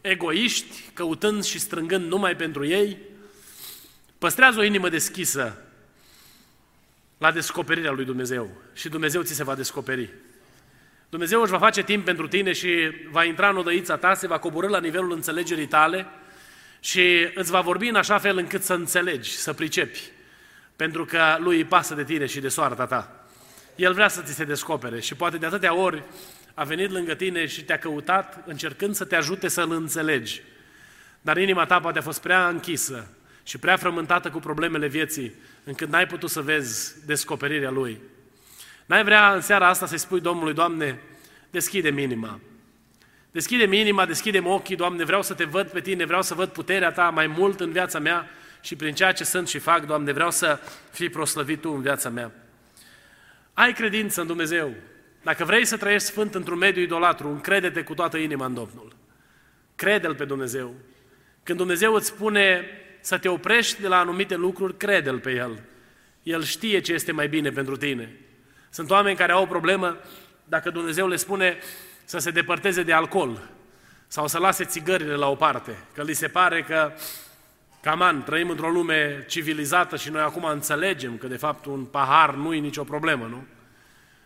egoiști, 0.00 0.84
căutând 0.94 1.44
și 1.44 1.58
strângând 1.58 2.10
numai 2.10 2.36
pentru 2.36 2.66
ei? 2.66 2.98
Păstrează 4.18 4.58
o 4.58 4.64
inimă 4.64 4.88
deschisă 4.88 5.56
la 7.24 7.30
descoperirea 7.30 7.90
lui 7.90 8.04
Dumnezeu 8.04 8.50
și 8.72 8.88
Dumnezeu 8.88 9.22
ți 9.22 9.34
se 9.34 9.44
va 9.44 9.54
descoperi. 9.54 10.10
Dumnezeu 11.08 11.42
își 11.42 11.50
va 11.50 11.58
face 11.58 11.82
timp 11.82 12.04
pentru 12.04 12.28
tine 12.28 12.52
și 12.52 12.68
va 13.10 13.24
intra 13.24 13.48
în 13.48 13.56
odăița 13.56 13.96
ta, 13.96 14.14
se 14.14 14.26
va 14.26 14.38
coborâ 14.38 14.68
la 14.68 14.80
nivelul 14.80 15.12
înțelegerii 15.12 15.66
tale 15.66 16.06
și 16.80 17.28
îți 17.34 17.50
va 17.50 17.60
vorbi 17.60 17.88
în 17.88 17.94
așa 17.94 18.18
fel 18.18 18.38
încât 18.38 18.62
să 18.62 18.74
înțelegi, 18.74 19.30
să 19.30 19.52
pricepi, 19.52 20.00
pentru 20.76 21.04
că 21.04 21.36
lui 21.38 21.56
îi 21.56 21.64
pasă 21.64 21.94
de 21.94 22.04
tine 22.04 22.26
și 22.26 22.40
de 22.40 22.48
soarta 22.48 22.86
ta. 22.86 23.26
El 23.74 23.92
vrea 23.92 24.08
să 24.08 24.22
ți 24.22 24.34
se 24.34 24.44
descopere 24.44 25.00
și 25.00 25.14
poate 25.14 25.36
de 25.36 25.46
atâtea 25.46 25.74
ori 25.74 26.02
a 26.54 26.64
venit 26.64 26.90
lângă 26.90 27.14
tine 27.14 27.46
și 27.46 27.64
te-a 27.64 27.78
căutat 27.78 28.42
încercând 28.46 28.94
să 28.94 29.04
te 29.04 29.16
ajute 29.16 29.48
să-L 29.48 29.70
înțelegi. 29.70 30.42
Dar 31.20 31.36
inima 31.36 31.66
ta 31.66 31.80
poate 31.80 31.98
a 31.98 32.02
fost 32.02 32.20
prea 32.20 32.48
închisă 32.48 33.08
și 33.44 33.58
prea 33.58 33.76
frământată 33.76 34.30
cu 34.30 34.38
problemele 34.38 34.86
vieții, 34.86 35.34
încât 35.64 35.88
n-ai 35.88 36.06
putut 36.06 36.30
să 36.30 36.40
vezi 36.40 37.06
descoperirea 37.06 37.70
Lui. 37.70 38.00
N-ai 38.86 39.04
vrea 39.04 39.34
în 39.34 39.40
seara 39.40 39.68
asta 39.68 39.86
să-i 39.86 39.98
spui 39.98 40.20
Domnului, 40.20 40.54
Doamne, 40.54 40.98
deschide 41.50 42.00
inima. 42.02 42.40
deschide 43.30 43.76
inima, 43.76 44.06
deschide 44.06 44.38
ochii, 44.38 44.76
Doamne, 44.76 45.04
vreau 45.04 45.22
să 45.22 45.34
te 45.34 45.44
văd 45.44 45.68
pe 45.68 45.80
Tine, 45.80 46.04
vreau 46.04 46.22
să 46.22 46.34
văd 46.34 46.48
puterea 46.48 46.92
Ta 46.92 47.10
mai 47.10 47.26
mult 47.26 47.60
în 47.60 47.72
viața 47.72 47.98
mea 47.98 48.28
și 48.60 48.76
prin 48.76 48.94
ceea 48.94 49.12
ce 49.12 49.24
sunt 49.24 49.48
și 49.48 49.58
fac, 49.58 49.86
Doamne, 49.86 50.12
vreau 50.12 50.30
să 50.30 50.58
fii 50.90 51.08
proslăvit 51.08 51.60
Tu 51.60 51.72
în 51.72 51.80
viața 51.80 52.08
mea. 52.08 52.32
Ai 53.52 53.72
credință 53.72 54.20
în 54.20 54.26
Dumnezeu. 54.26 54.74
Dacă 55.22 55.44
vrei 55.44 55.64
să 55.64 55.76
trăiești 55.76 56.08
sfânt 56.08 56.34
într-un 56.34 56.58
mediu 56.58 56.82
idolatru, 56.82 57.28
încrede-te 57.28 57.82
cu 57.82 57.94
toată 57.94 58.16
inima 58.16 58.46
în 58.46 58.54
Domnul. 58.54 58.96
Crede-L 59.74 60.14
pe 60.14 60.24
Dumnezeu. 60.24 60.74
Când 61.42 61.58
Dumnezeu 61.58 61.94
îți 61.94 62.06
spune 62.06 62.64
să 63.04 63.18
te 63.18 63.28
oprești 63.28 63.80
de 63.80 63.88
la 63.88 63.98
anumite 63.98 64.34
lucruri, 64.34 64.76
crede-L 64.76 65.18
pe 65.18 65.30
El. 65.30 65.62
El 66.22 66.42
știe 66.42 66.80
ce 66.80 66.92
este 66.92 67.12
mai 67.12 67.28
bine 67.28 67.50
pentru 67.50 67.76
tine. 67.76 68.16
Sunt 68.70 68.90
oameni 68.90 69.16
care 69.16 69.32
au 69.32 69.42
o 69.42 69.46
problemă 69.46 69.96
dacă 70.44 70.70
Dumnezeu 70.70 71.08
le 71.08 71.16
spune 71.16 71.58
să 72.04 72.18
se 72.18 72.30
depărteze 72.30 72.82
de 72.82 72.92
alcool 72.92 73.48
sau 74.06 74.26
să 74.26 74.38
lase 74.38 74.64
țigările 74.64 75.14
la 75.14 75.28
o 75.28 75.34
parte, 75.34 75.78
că 75.94 76.02
li 76.02 76.12
se 76.12 76.28
pare 76.28 76.62
că, 76.62 76.92
caman, 77.80 78.22
trăim 78.22 78.48
într-o 78.48 78.70
lume 78.70 79.24
civilizată 79.28 79.96
și 79.96 80.10
noi 80.10 80.22
acum 80.22 80.44
înțelegem 80.44 81.16
că 81.16 81.26
de 81.26 81.36
fapt 81.36 81.64
un 81.64 81.84
pahar 81.84 82.34
nu 82.34 82.54
e 82.54 82.58
nicio 82.58 82.84
problemă, 82.84 83.26
nu? 83.26 83.44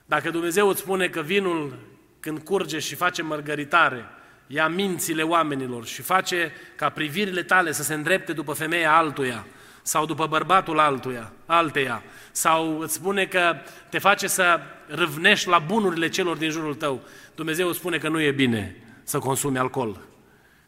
Dacă 0.07 0.31
Dumnezeu 0.31 0.69
îți 0.69 0.81
spune 0.81 1.09
că 1.09 1.21
vinul 1.21 1.79
când 2.21 2.39
curge 2.39 2.79
și 2.79 2.95
face 2.95 3.23
mărgăritare, 3.23 4.05
ia 4.51 4.69
mințile 4.69 5.23
oamenilor 5.23 5.87
și 5.87 6.03
face 6.03 6.53
ca 6.77 6.89
privirile 6.89 7.43
tale 7.43 7.73
să 7.73 7.83
se 7.83 7.95
îndrepte 7.95 8.33
după 8.33 8.53
femeia 8.53 8.97
altuia 8.97 9.47
sau 9.83 10.07
după 10.07 10.27
bărbatul 10.27 10.79
altuia, 10.79 11.33
alteia, 11.47 12.03
sau 12.33 12.79
îți 12.79 12.95
spune 12.95 13.27
că 13.27 13.57
te 13.89 13.99
face 13.99 14.27
să 14.27 14.61
râvnești 14.87 15.49
la 15.49 15.59
bunurile 15.59 16.09
celor 16.09 16.37
din 16.37 16.51
jurul 16.51 16.75
tău, 16.75 17.03
Dumnezeu 17.35 17.69
îți 17.69 17.79
spune 17.79 17.99
că 17.99 18.09
nu 18.09 18.21
e 18.21 18.31
bine 18.31 18.77
să 19.03 19.19
consumi 19.19 19.59
alcool. 19.59 20.01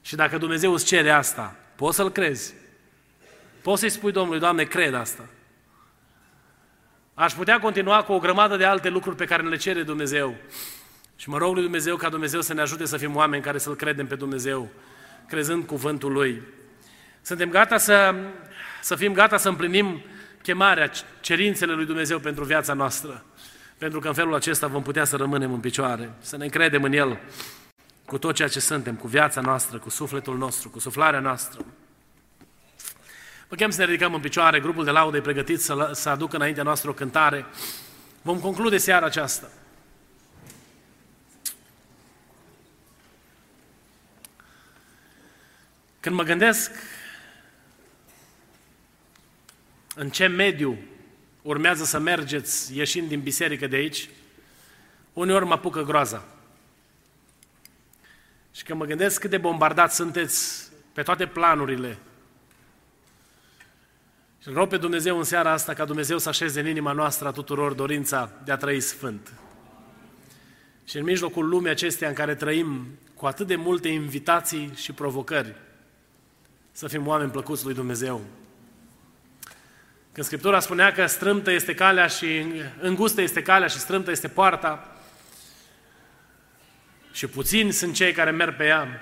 Și 0.03 0.17
dacă 0.17 0.39
Dumnezeu 0.39 0.73
îți 0.73 0.85
cere 0.85 1.11
asta, 1.11 1.57
poți 1.77 1.97
să-L 1.97 2.11
crezi. 2.11 2.55
Poți 3.63 3.81
să-i 3.81 3.91
spui 3.91 4.13
Domnului, 4.13 4.41
Doamne, 4.41 4.65
cred 4.65 4.95
asta. 4.95 5.29
Aș 7.15 7.33
putea 7.33 7.59
continua 7.59 8.03
cu 8.03 8.13
o 8.13 8.19
grămadă 8.19 8.57
de 8.57 8.65
alte 8.65 8.89
lucruri 8.89 9.17
pe 9.17 9.25
care 9.25 9.43
ne 9.43 9.49
le 9.49 9.57
cere 9.57 9.83
Dumnezeu. 9.83 10.35
Și 11.21 11.29
mă 11.29 11.39
rog 11.39 11.53
lui 11.53 11.63
Dumnezeu 11.63 11.97
ca 11.97 12.09
Dumnezeu 12.09 12.41
să 12.41 12.55
ne 12.55 12.61
ajute 12.61 12.85
să 12.85 12.97
fim 12.97 13.17
oameni 13.17 13.43
care 13.43 13.59
să-L 13.59 13.77
credem 13.77 14.07
pe 14.07 14.15
Dumnezeu, 14.15 14.69
crezând 15.29 15.67
cuvântul 15.67 16.13
Lui. 16.13 16.43
Suntem 17.23 17.51
gata 17.51 17.79
să, 17.79 18.15
să 18.83 18.97
fim 18.97 19.13
gata 19.13 19.37
să 19.37 19.49
împlinim 19.49 20.03
chemarea, 20.43 20.91
cerințele 21.21 21.73
lui 21.73 21.87
Dumnezeu 21.87 22.19
pentru 22.19 22.45
viața 22.45 22.73
noastră. 22.73 23.25
Pentru 23.79 24.01
că 24.01 24.09
în 24.09 24.15
felul 24.15 24.35
acesta 24.35 24.67
vom 24.67 24.83
putea 24.83 25.05
să 25.05 25.17
rămânem 25.17 25.53
în 25.53 25.61
picioare, 25.61 26.13
să 26.21 26.37
ne 26.37 26.45
încredem 26.45 26.83
în 26.83 26.93
El 26.93 27.19
cu 28.07 28.19
tot 28.19 28.35
ceea 28.35 28.49
ce 28.49 28.61
suntem, 28.61 28.95
cu 28.95 29.07
viața 29.07 29.41
noastră, 29.41 29.79
cu 29.79 29.91
sufletul 29.91 30.37
nostru, 30.37 30.69
cu 30.69 30.79
suflarea 30.79 31.21
noastră. 31.21 31.65
Vă 33.49 33.55
chem 33.55 33.71
să 33.71 33.79
ne 33.81 33.85
ridicăm 33.85 34.15
în 34.15 34.21
picioare, 34.21 34.61
grupul 34.61 34.85
de 34.85 34.91
laudă 34.91 35.17
e 35.17 35.21
pregătit 35.21 35.61
să, 35.61 35.91
să 35.93 36.09
aducă 36.09 36.37
înaintea 36.37 36.63
noastră 36.63 36.91
o 36.91 36.93
cântare. 36.93 37.47
Vom 38.23 38.39
conclude 38.39 38.77
seara 38.77 39.07
aceasta. 39.07 39.49
Când 46.01 46.15
mă 46.15 46.23
gândesc 46.23 46.71
în 49.95 50.11
ce 50.11 50.27
mediu 50.27 50.79
urmează 51.43 51.85
să 51.85 51.99
mergeți 51.99 52.77
ieșind 52.77 53.09
din 53.09 53.21
biserică 53.21 53.67
de 53.67 53.77
aici, 53.77 54.09
uneori 55.13 55.45
mă 55.45 55.53
apucă 55.53 55.83
groaza. 55.83 56.25
Și 58.53 58.63
când 58.63 58.79
mă 58.79 58.85
gândesc 58.85 59.21
cât 59.21 59.31
de 59.31 59.39
bombardați 59.39 59.97
sunteți 59.97 60.71
pe 60.93 61.03
toate 61.03 61.27
planurile, 61.27 61.99
și 64.43 64.49
rog 64.49 64.69
pe 64.69 64.77
Dumnezeu 64.77 65.19
în 65.19 65.25
seara 65.25 65.53
asta 65.53 65.75
ca 65.75 65.85
Dumnezeu 65.85 66.19
să 66.19 66.29
așeze 66.29 66.61
în 66.61 66.67
inima 66.67 66.93
noastră 66.93 67.29
a 67.29 67.33
tuturor 67.33 67.73
dorința 67.73 68.33
de 68.45 68.53
a 68.53 68.57
trăi 68.57 68.81
sfânt. 68.81 69.33
Și 70.85 70.97
în 70.97 71.05
mijlocul 71.05 71.49
lumii 71.49 71.71
acesteia 71.71 72.09
în 72.09 72.17
care 72.17 72.35
trăim 72.35 72.87
cu 73.15 73.27
atât 73.27 73.47
de 73.47 73.57
multe 73.57 73.89
invitații 73.89 74.73
și 74.75 74.93
provocări, 74.93 75.55
să 76.81 76.89
fim 76.89 77.07
oameni 77.07 77.31
plăcuți 77.31 77.65
lui 77.65 77.75
Dumnezeu. 77.75 78.21
Când 80.13 80.27
Scriptura 80.27 80.61
spunea 80.61 80.93
că 80.93 81.07
strâmtă 81.07 81.51
este 81.51 81.75
calea 81.75 82.07
și 82.07 82.45
îngustă 82.81 83.21
este 83.21 83.43
calea 83.43 83.69
și 83.69 83.79
strâmtă 83.79 84.11
este 84.11 84.29
poarta 84.29 84.97
și 87.13 87.27
puțini 87.27 87.73
sunt 87.73 87.95
cei 87.95 88.13
care 88.13 88.31
merg 88.31 88.57
pe 88.57 88.67
ea, 88.67 89.01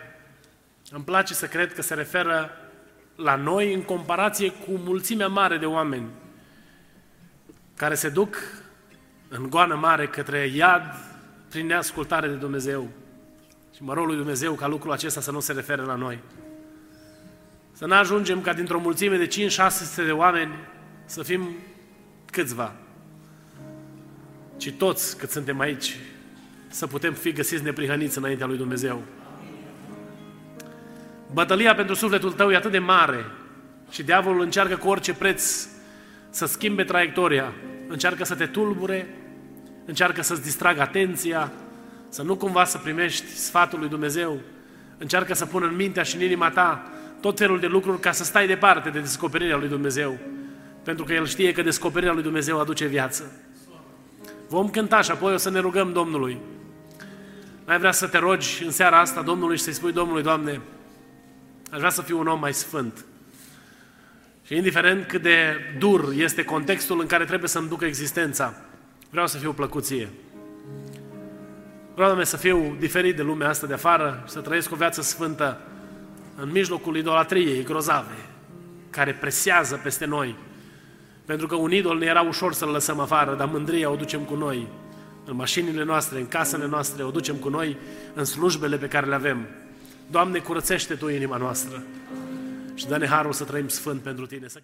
îmi 0.91 1.05
place 1.05 1.35
să 1.35 1.47
cred 1.47 1.75
că 1.75 1.83
se 1.83 1.95
referă 1.95 2.51
la 3.17 3.37
noi 3.37 3.75
în 3.75 3.83
comparație 3.83 4.51
cu 4.51 4.71
mulțimea 4.71 5.29
mare 5.29 5.59
de 5.59 5.67
oameni 5.67 6.09
care 7.77 7.95
se 7.95 8.09
duc 8.09 8.37
în 9.29 9.51
goană 9.51 9.75
mare 9.75 10.07
către 10.07 10.47
iad 10.47 10.95
prin 11.49 11.67
neascultare 11.67 12.29
de 12.29 12.35
Dumnezeu. 12.35 12.89
Și 13.75 13.83
mă 13.83 13.95
rog 13.95 14.07
lui 14.07 14.17
Dumnezeu 14.17 14.55
ca 14.55 14.67
lucrul 14.67 14.93
acesta 14.93 15.21
să 15.21 15.31
nu 15.31 15.41
se 15.41 15.53
refere 15.53 15.83
la 15.83 15.95
noi. 15.95 16.19
Să 17.79 17.87
nu 17.87 17.95
ajungem 17.95 18.41
ca 18.41 18.53
dintr-o 18.53 18.81
mulțime 18.81 19.17
de 19.17 19.27
5-600 19.27 19.31
de 20.07 20.13
oameni 20.13 20.53
să 21.05 21.23
fim 21.23 21.49
câțiva, 22.33 22.73
ci 24.57 24.73
toți 24.73 25.19
cât 25.19 25.31
suntem 25.31 25.61
aici 25.61 25.97
să 26.69 26.87
putem 26.87 27.13
fi 27.13 27.33
găsiți 27.33 27.63
neprihăniți 27.63 28.19
înaintea 28.19 28.47
lui 28.47 28.57
Dumnezeu. 28.57 29.03
Bătălia 31.33 31.75
pentru 31.75 31.95
sufletul 31.95 32.33
tău 32.33 32.51
e 32.51 32.57
atât 32.57 32.71
de 32.71 32.79
mare 32.79 33.25
și 33.91 34.03
diavolul 34.03 34.41
încearcă 34.41 34.77
cu 34.77 34.89
orice 34.89 35.15
preț 35.15 35.69
să 36.31 36.47
schimbe 36.47 36.85
traiectoria, 36.85 37.53
încearcă 37.89 38.25
să 38.25 38.35
te 38.35 38.47
tulbure, 38.47 39.09
încearcă 39.85 40.23
să-ți 40.23 40.43
distragă 40.43 40.81
atenția, 40.81 41.53
să 42.09 42.23
nu 42.23 42.37
cumva 42.37 42.65
să 42.65 42.79
primești 42.79 43.27
sfatul 43.27 43.79
lui 43.79 43.89
Dumnezeu, 43.89 44.41
încearcă 44.99 45.35
să 45.35 45.47
pună 45.47 45.67
în 45.67 45.75
mintea 45.75 46.03
și 46.03 46.17
în 46.17 46.23
inima 46.23 46.51
ta 46.51 46.93
tot 47.21 47.39
felul 47.39 47.61
de 47.61 47.67
lucruri 47.67 48.01
ca 48.01 48.13
să 48.13 48.25
stai 48.25 48.47
departe 48.47 48.91
de 48.91 49.01
descoperirea 49.01 49.57
lui 49.57 49.69
Dumnezeu, 49.69 50.19
pentru 50.83 51.05
că 51.05 51.13
El 51.13 51.27
știe 51.27 51.53
că 51.53 51.63
descoperirea 51.63 52.15
lui 52.15 52.23
Dumnezeu 52.23 52.61
aduce 52.61 52.87
viață. 52.87 53.33
Vom 54.49 54.69
cânta 54.69 55.01
și 55.01 55.11
apoi 55.11 55.33
o 55.33 55.37
să 55.37 55.51
ne 55.51 55.59
rugăm 55.59 55.93
Domnului. 55.93 56.39
Mai 57.67 57.79
vrea 57.79 57.93
să 57.93 58.07
te 58.07 58.19
rogi 58.19 58.65
în 58.65 58.71
seara 58.71 59.01
asta 59.01 59.23
Domnului 59.23 59.57
și 59.57 59.63
să-i 59.63 59.73
spui 59.73 59.93
Domnului, 59.93 60.23
Doamne, 60.23 60.61
Aș 61.71 61.79
vrea 61.79 61.91
să 61.91 62.03
fiu 62.03 62.19
un 62.19 62.27
om 62.27 62.41
mai 62.41 62.55
sfânt. 62.55 63.05
Și 64.45 64.57
indiferent 64.57 65.07
cât 65.07 65.23
de 65.23 65.57
dur 65.79 66.13
este 66.17 66.45
contextul 66.45 67.01
în 67.01 67.07
care 67.07 67.25
trebuie 67.25 67.49
să-mi 67.49 67.69
duc 67.69 67.83
existența, 67.83 68.55
vreau 69.11 69.27
să 69.27 69.39
fiu 69.39 69.53
plăcuție. 69.53 70.09
Vreau, 71.95 72.07
Doamne, 72.07 72.25
să 72.25 72.37
fiu 72.37 72.77
diferit 72.79 73.17
de 73.17 73.23
lumea 73.23 73.49
asta 73.49 73.67
de 73.67 73.73
afară 73.73 74.23
și 74.27 74.33
să 74.33 74.41
trăiesc 74.41 74.73
o 74.73 74.77
viață 74.77 75.03
sfântă 75.03 75.61
în 76.41 76.51
mijlocul 76.51 76.97
idolatriei 76.97 77.63
grozave, 77.63 78.17
care 78.91 79.13
presează 79.13 79.81
peste 79.83 80.05
noi. 80.05 80.35
Pentru 81.25 81.47
că 81.47 81.55
un 81.55 81.73
idol 81.73 81.99
ne 81.99 82.07
era 82.07 82.21
ușor 82.21 82.53
să-l 82.53 82.69
lăsăm 82.69 83.01
afară, 83.01 83.35
dar 83.35 83.49
mândria 83.49 83.91
o 83.91 83.97
ducem 83.97 84.21
cu 84.21 84.35
noi. 84.35 84.67
În 85.25 85.37
mașinile 85.37 85.85
noastre, 85.85 86.19
în 86.19 86.29
casele 86.29 86.67
noastre, 86.67 87.03
o 87.03 87.11
ducem 87.11 87.37
cu 87.37 87.49
noi, 87.49 87.77
în 88.15 88.25
slujbele 88.25 88.77
pe 88.77 88.89
care 88.89 89.07
le 89.07 89.15
avem. 89.15 89.47
Doamne, 90.11 90.39
curățește 90.39 90.95
Tu 90.95 91.09
inima 91.09 91.37
noastră 91.37 91.83
și 92.75 92.87
dă-ne 92.87 93.07
harul 93.07 93.33
să 93.33 93.45
trăim 93.45 93.69
sfânt 93.69 94.01
pentru 94.01 94.27
Tine. 94.27 94.49
Să 94.49 94.57